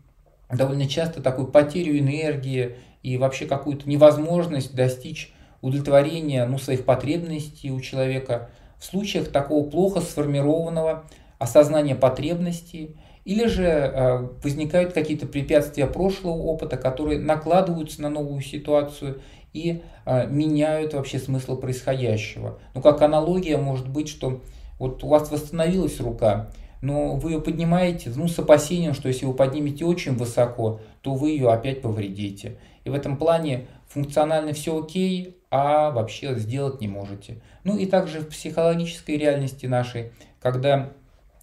довольно 0.51 0.89
часто 0.89 1.21
такую 1.21 1.47
потерю 1.47 1.97
энергии 1.97 2.75
и 3.01 3.17
вообще 3.17 3.45
какую-то 3.45 3.87
невозможность 3.87 4.75
достичь 4.75 5.31
удовлетворения 5.61 6.45
ну, 6.45 6.57
своих 6.57 6.85
потребностей 6.85 7.71
у 7.71 7.79
человека 7.79 8.49
в 8.77 8.85
случаях 8.85 9.29
такого 9.29 9.69
плохо 9.69 10.01
сформированного 10.01 11.05
осознания 11.37 11.95
потребностей, 11.95 12.95
или 13.25 13.45
же 13.47 13.63
э, 13.63 14.27
возникают 14.43 14.93
какие-то 14.93 15.27
препятствия 15.27 15.85
прошлого 15.85 16.37
опыта, 16.37 16.77
которые 16.77 17.19
накладываются 17.19 18.01
на 18.01 18.09
новую 18.09 18.41
ситуацию 18.41 19.21
и 19.53 19.81
э, 20.05 20.27
меняют 20.27 20.93
вообще 20.93 21.19
смысл 21.19 21.57
происходящего. 21.57 22.59
Ну, 22.73 22.81
как 22.81 23.01
аналогия 23.01 23.57
может 23.57 23.87
быть, 23.87 24.09
что 24.09 24.41
вот 24.79 25.03
у 25.03 25.07
вас 25.07 25.29
восстановилась 25.31 25.99
рука, 25.99 26.49
но 26.81 27.15
вы 27.15 27.31
ее 27.31 27.41
поднимаете 27.41 28.11
ну, 28.15 28.27
с 28.27 28.39
опасением, 28.39 28.93
что 28.93 29.09
если 29.09 29.25
вы 29.25 29.33
поднимете 29.33 29.85
очень 29.85 30.15
высоко, 30.15 30.79
то 31.01 31.13
вы 31.13 31.31
ее 31.31 31.51
опять 31.51 31.81
повредите. 31.81 32.57
И 32.85 32.89
в 32.89 32.93
этом 32.93 33.17
плане 33.17 33.67
функционально 33.87 34.53
все 34.53 34.81
окей, 34.81 35.38
а 35.51 35.91
вообще 35.91 36.35
сделать 36.35 36.81
не 36.81 36.87
можете. 36.87 37.41
Ну 37.63 37.77
и 37.77 37.85
также 37.85 38.19
в 38.19 38.29
психологической 38.29 39.17
реальности 39.17 39.65
нашей, 39.65 40.11
когда, 40.41 40.91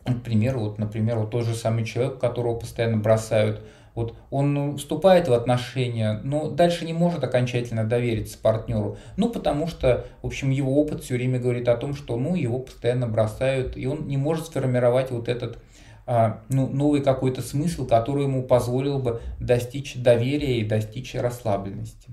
например, 0.07 0.59
вот, 0.59 0.79
например, 0.79 1.19
вот 1.19 1.31
тот 1.31 1.45
же 1.45 1.55
самый 1.55 1.85
человек, 1.85 2.19
которого 2.19 2.59
постоянно 2.59 2.99
бросают, 2.99 3.63
вот 3.95 4.15
он 4.31 4.77
вступает 4.77 5.27
в 5.27 5.33
отношения, 5.33 6.21
но 6.23 6.51
дальше 6.51 6.85
не 6.85 6.93
может 6.93 7.25
окончательно 7.25 7.85
довериться 7.85 8.39
партнеру. 8.39 8.99
Ну, 9.17 9.31
потому 9.31 9.67
что, 9.67 10.05
в 10.21 10.27
общем, 10.27 10.51
его 10.51 10.79
опыт 10.79 11.03
все 11.03 11.15
время 11.15 11.41
говорит 11.41 11.67
о 11.67 11.77
том, 11.77 11.95
что 11.95 12.17
ну, 12.19 12.35
его 12.35 12.59
постоянно 12.59 13.07
бросают, 13.07 13.75
и 13.77 13.87
он 13.87 14.07
не 14.07 14.19
может 14.19 14.47
сформировать 14.47 15.11
вот 15.11 15.31
этот 15.31 15.59
а, 16.07 16.43
ну, 16.51 16.69
новый 16.69 17.01
какой-то 17.03 17.41
смысл, 17.41 17.87
который 17.87 18.25
ему 18.25 18.43
позволил 18.43 18.99
бы 18.99 19.23
достичь 19.41 19.97
доверия 19.97 20.61
и 20.61 20.65
достичь 20.65 21.15
расслабленности. 21.15 22.11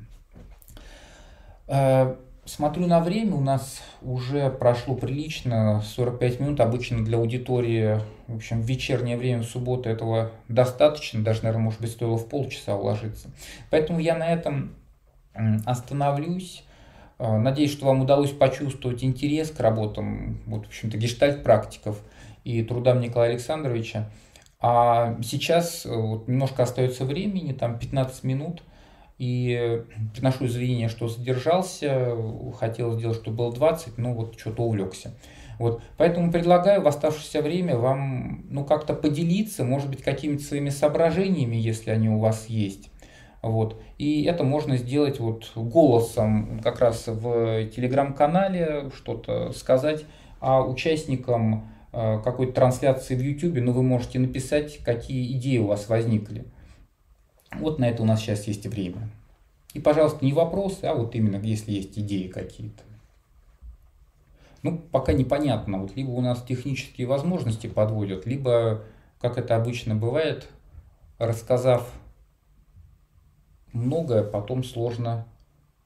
А, 1.67 2.17
смотрю 2.45 2.87
на 2.87 2.99
время, 2.99 3.35
у 3.35 3.41
нас 3.41 3.81
уже 4.01 4.49
прошло 4.49 4.95
прилично, 4.95 5.81
45 5.95 6.39
минут, 6.39 6.59
обычно 6.59 7.03
для 7.03 7.17
аудитории, 7.17 7.99
в 8.27 8.35
общем, 8.35 8.61
в 8.61 8.65
вечернее 8.65 9.17
время, 9.17 9.43
в 9.43 9.45
субботу 9.45 9.89
этого 9.89 10.31
достаточно, 10.47 11.23
даже, 11.23 11.43
наверное, 11.43 11.65
может 11.65 11.81
быть, 11.81 11.91
стоило 11.91 12.17
в 12.17 12.27
полчаса 12.27 12.75
уложиться. 12.75 13.29
Поэтому 13.69 13.99
я 13.99 14.15
на 14.15 14.29
этом 14.29 14.75
остановлюсь. 15.65 16.63
А, 17.17 17.37
надеюсь, 17.37 17.71
что 17.71 17.85
вам 17.85 18.01
удалось 18.01 18.31
почувствовать 18.31 19.03
интерес 19.03 19.51
к 19.51 19.59
работам, 19.59 20.41
вот, 20.45 20.65
в 20.65 20.67
общем-то, 20.67 20.97
гештальт-практиков 20.97 22.01
и 22.43 22.61
трудам 22.63 22.99
Николая 22.99 23.31
Александровича. 23.31 24.09
А 24.59 25.17
сейчас 25.21 25.85
вот, 25.85 26.27
немножко 26.27 26.63
остается 26.63 27.05
времени, 27.05 27.53
там 27.53 27.77
15 27.77 28.23
минут, 28.23 28.63
и 29.17 29.83
приношу 30.13 30.45
извинения, 30.45 30.89
что 30.89 31.07
задержался, 31.07 32.15
хотел 32.57 32.97
сделать, 32.97 33.17
чтобы 33.17 33.37
было 33.37 33.53
20, 33.53 33.97
но 33.97 34.13
вот 34.13 34.39
что-то 34.39 34.63
увлекся. 34.63 35.13
Вот. 35.59 35.81
Поэтому 35.97 36.31
предлагаю 36.31 36.81
в 36.81 36.87
оставшееся 36.87 37.41
время 37.41 37.77
вам 37.77 38.45
ну, 38.49 38.65
как-то 38.65 38.93
поделиться, 38.93 39.63
может 39.63 39.89
быть, 39.89 40.01
какими-то 40.01 40.43
своими 40.43 40.69
соображениями, 40.69 41.55
если 41.55 41.91
они 41.91 42.09
у 42.09 42.19
вас 42.19 42.47
есть. 42.47 42.89
Вот. 43.41 43.79
И 43.97 44.23
это 44.23 44.43
можно 44.43 44.77
сделать 44.77 45.19
вот 45.19 45.51
голосом 45.55 46.61
как 46.63 46.79
раз 46.79 47.03
в 47.07 47.65
телеграм-канале, 47.67 48.89
что-то 48.95 49.51
сказать, 49.51 50.05
а 50.39 50.61
участникам 50.61 51.69
э, 51.91 52.19
какой-то 52.23 52.53
трансляции 52.53 53.15
в 53.15 53.21
YouTube, 53.21 53.57
ну, 53.61 53.73
вы 53.73 53.83
можете 53.83 54.19
написать, 54.19 54.79
какие 54.79 55.31
идеи 55.37 55.57
у 55.57 55.67
вас 55.67 55.89
возникли. 55.89 56.45
Вот 57.59 57.79
на 57.79 57.89
это 57.89 58.03
у 58.03 58.05
нас 58.05 58.19
сейчас 58.19 58.47
есть 58.47 58.65
время. 58.65 59.09
И, 59.73 59.79
пожалуйста, 59.79 60.23
не 60.23 60.33
вопросы, 60.33 60.85
а 60.85 60.93
вот 60.93 61.15
именно 61.15 61.37
если 61.37 61.71
есть 61.71 61.97
идеи 61.97 62.27
какие-то. 62.27 62.83
Ну, 64.61 64.77
пока 64.77 65.13
непонятно. 65.13 65.79
Вот 65.79 65.95
либо 65.95 66.11
у 66.11 66.21
нас 66.21 66.41
технические 66.43 67.07
возможности 67.07 67.67
подводят, 67.67 68.25
либо, 68.25 68.83
как 69.19 69.37
это 69.37 69.55
обычно 69.55 69.95
бывает, 69.95 70.47
рассказав 71.17 71.91
многое, 73.73 74.23
потом 74.23 74.63
сложно 74.63 75.27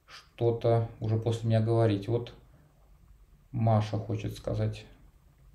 что-то 0.06 0.90
уже 1.00 1.18
после 1.18 1.50
меня 1.50 1.62
говорить. 1.62 2.08
Вот 2.08 2.34
Маша 3.52 3.98
хочет 3.98 4.38
сказать. 4.38 4.86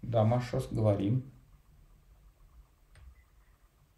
Да, 0.03 0.25
Маша, 0.25 0.61
говорим. 0.71 1.23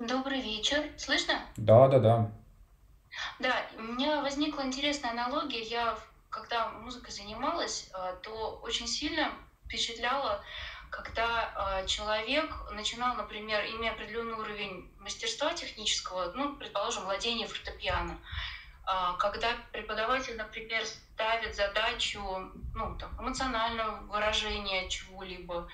Добрый 0.07 0.39
вечер. 0.39 0.85
Слышно? 0.99 1.41
Да, 1.57 1.89
да, 1.89 1.99
да. 1.99 2.31
Да, 3.39 3.67
у 3.79 3.83
меня 3.83 4.21
возникла 4.21 4.61
интересная 4.61 5.13
аналогия. 5.13 5.63
Я 5.63 5.97
когда 6.29 6.69
музыкой 6.69 7.11
занималась, 7.11 7.89
э, 7.95 8.17
то 8.23 8.61
очень 8.63 8.87
сильно 8.87 9.33
впечатляло, 9.65 10.45
когда 10.91 11.81
э, 11.81 11.87
человек 11.87 12.55
начинал, 12.73 13.15
например, 13.15 13.65
имея 13.65 13.93
определенный 13.93 14.35
уровень 14.35 14.93
мастерства 14.99 15.55
технического, 15.55 16.33
ну, 16.33 16.55
предположим, 16.57 17.05
владение 17.05 17.47
фортепиано, 17.47 18.19
э, 18.87 18.91
когда 19.19 19.53
преподаватель, 19.73 20.37
например, 20.37 20.85
ставит 20.85 21.57
задачу 21.57 22.21
ну, 22.75 22.99
там, 22.99 23.11
эмоционального 23.19 24.03
выражения 24.03 24.87
чего-либо, 24.91 25.67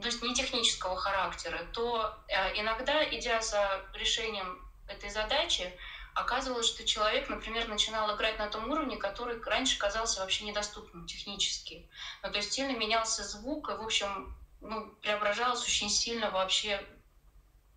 то 0.00 0.06
есть 0.06 0.22
не 0.22 0.34
технического 0.34 0.96
характера, 0.96 1.60
то 1.72 2.16
иногда, 2.56 3.04
идя 3.04 3.40
за 3.40 3.80
решением 3.94 4.58
этой 4.88 5.10
задачи, 5.10 5.72
оказывалось, 6.14 6.66
что 6.66 6.84
человек, 6.84 7.28
например, 7.30 7.68
начинал 7.68 8.14
играть 8.14 8.38
на 8.38 8.48
том 8.48 8.70
уровне, 8.70 8.96
который 8.96 9.40
раньше 9.42 9.78
казался 9.78 10.20
вообще 10.20 10.44
недоступным 10.44 11.06
технически. 11.06 11.88
Ну, 12.22 12.30
то 12.30 12.36
есть 12.36 12.52
сильно 12.52 12.76
менялся 12.76 13.24
звук, 13.24 13.70
и, 13.70 13.74
в 13.74 13.82
общем, 13.82 14.36
ну, 14.60 14.90
преображалось 15.00 15.64
очень 15.64 15.88
сильно 15.88 16.30
вообще 16.30 16.80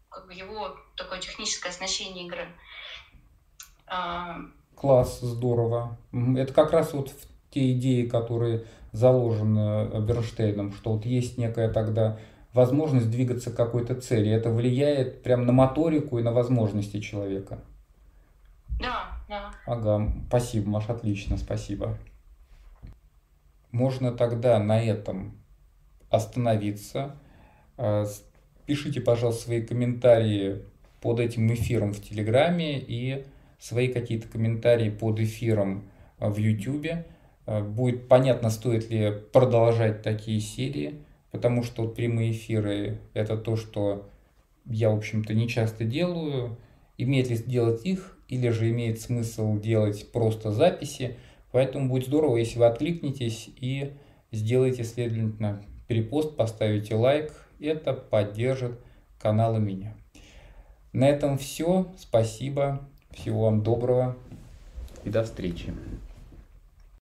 как 0.10 0.28
бы 0.28 0.34
его 0.34 0.78
такое 0.96 1.20
техническое 1.20 1.70
оснащение 1.70 2.26
игры. 2.26 2.48
А... 3.88 4.38
Класс, 4.76 5.20
здорово. 5.22 5.98
Это 6.38 6.54
как 6.54 6.72
раз 6.72 6.94
вот 6.94 7.14
те 7.52 7.72
идеи, 7.72 8.06
которые 8.08 8.68
заложены 8.96 10.02
Бернштейном, 10.02 10.72
что 10.74 10.94
вот 10.94 11.06
есть 11.06 11.38
некая 11.38 11.70
тогда 11.70 12.18
возможность 12.54 13.12
двигаться 13.12 13.52
к 13.52 13.56
какой-то 13.56 13.96
цели. 13.96 14.32
Это 14.32 14.50
влияет 14.50 15.24
прям 15.24 15.46
на 15.46 15.52
моторику 15.52 16.18
и 16.18 16.24
на 16.24 16.32
возможности 16.32 17.02
человека. 17.02 17.60
Да, 18.80 19.12
да. 19.28 19.52
Ага, 19.66 20.12
спасибо, 20.28 20.70
Маш, 20.70 20.90
отлично, 20.90 21.38
спасибо. 21.38 21.98
Можно 23.72 24.12
тогда 24.14 24.58
на 24.60 24.82
этом 24.82 25.38
остановиться. 26.10 27.18
А, 27.78 28.06
пишите, 28.66 29.02
пожалуйста, 29.02 29.46
свои 29.46 29.62
комментарии 29.62 30.64
под 31.02 31.20
этим 31.20 31.54
эфиром 31.54 31.94
в 31.94 32.02
Телеграме 32.02 32.80
и 32.80 33.26
свои 33.60 33.90
какие-то 33.90 34.28
комментарии 34.30 34.90
под 34.90 35.20
эфиром 35.20 35.90
а, 36.20 36.30
в 36.30 36.38
Ютубе. 36.38 37.06
А, 37.46 37.62
будет 37.62 38.08
понятно, 38.08 38.50
стоит 38.50 38.90
ли 38.90 39.14
продолжать 39.32 40.02
такие 40.02 40.40
серии, 40.40 41.04
потому 41.32 41.64
что 41.64 41.88
прямые 41.88 42.32
эфиры– 42.32 43.00
это 43.14 43.38
то, 43.38 43.56
что 43.56 44.10
я, 44.66 44.90
в 44.90 44.98
общем-то, 44.98 45.34
не 45.34 45.48
часто 45.48 45.84
делаю. 45.84 46.58
Имеет 46.98 47.30
ли 47.30 47.36
сделать 47.36 47.86
их? 47.86 48.16
или 48.28 48.50
же 48.50 48.70
имеет 48.70 49.02
смысл 49.02 49.60
делать 49.60 50.12
просто 50.12 50.52
записи. 50.52 51.18
Поэтому 51.52 51.90
будет 51.90 52.08
здорово, 52.08 52.38
если 52.38 52.60
вы 52.60 52.66
откликнетесь 52.66 53.50
и 53.60 53.94
сделаете, 54.32 54.84
следовательно, 54.84 55.64
перепост, 55.88 56.36
поставите 56.36 56.96
лайк. 56.96 57.32
Это 57.60 57.94
поддержит 57.94 58.80
канал 59.20 59.58
и 59.58 59.60
меня. 59.60 59.96
На 60.92 61.08
этом 61.08 61.38
все. 61.38 61.88
Спасибо. 61.98 62.88
Всего 63.12 63.44
вам 63.44 63.64
доброго 63.64 64.18
и 65.06 65.10
до 65.10 65.24
встречи. 65.24 65.74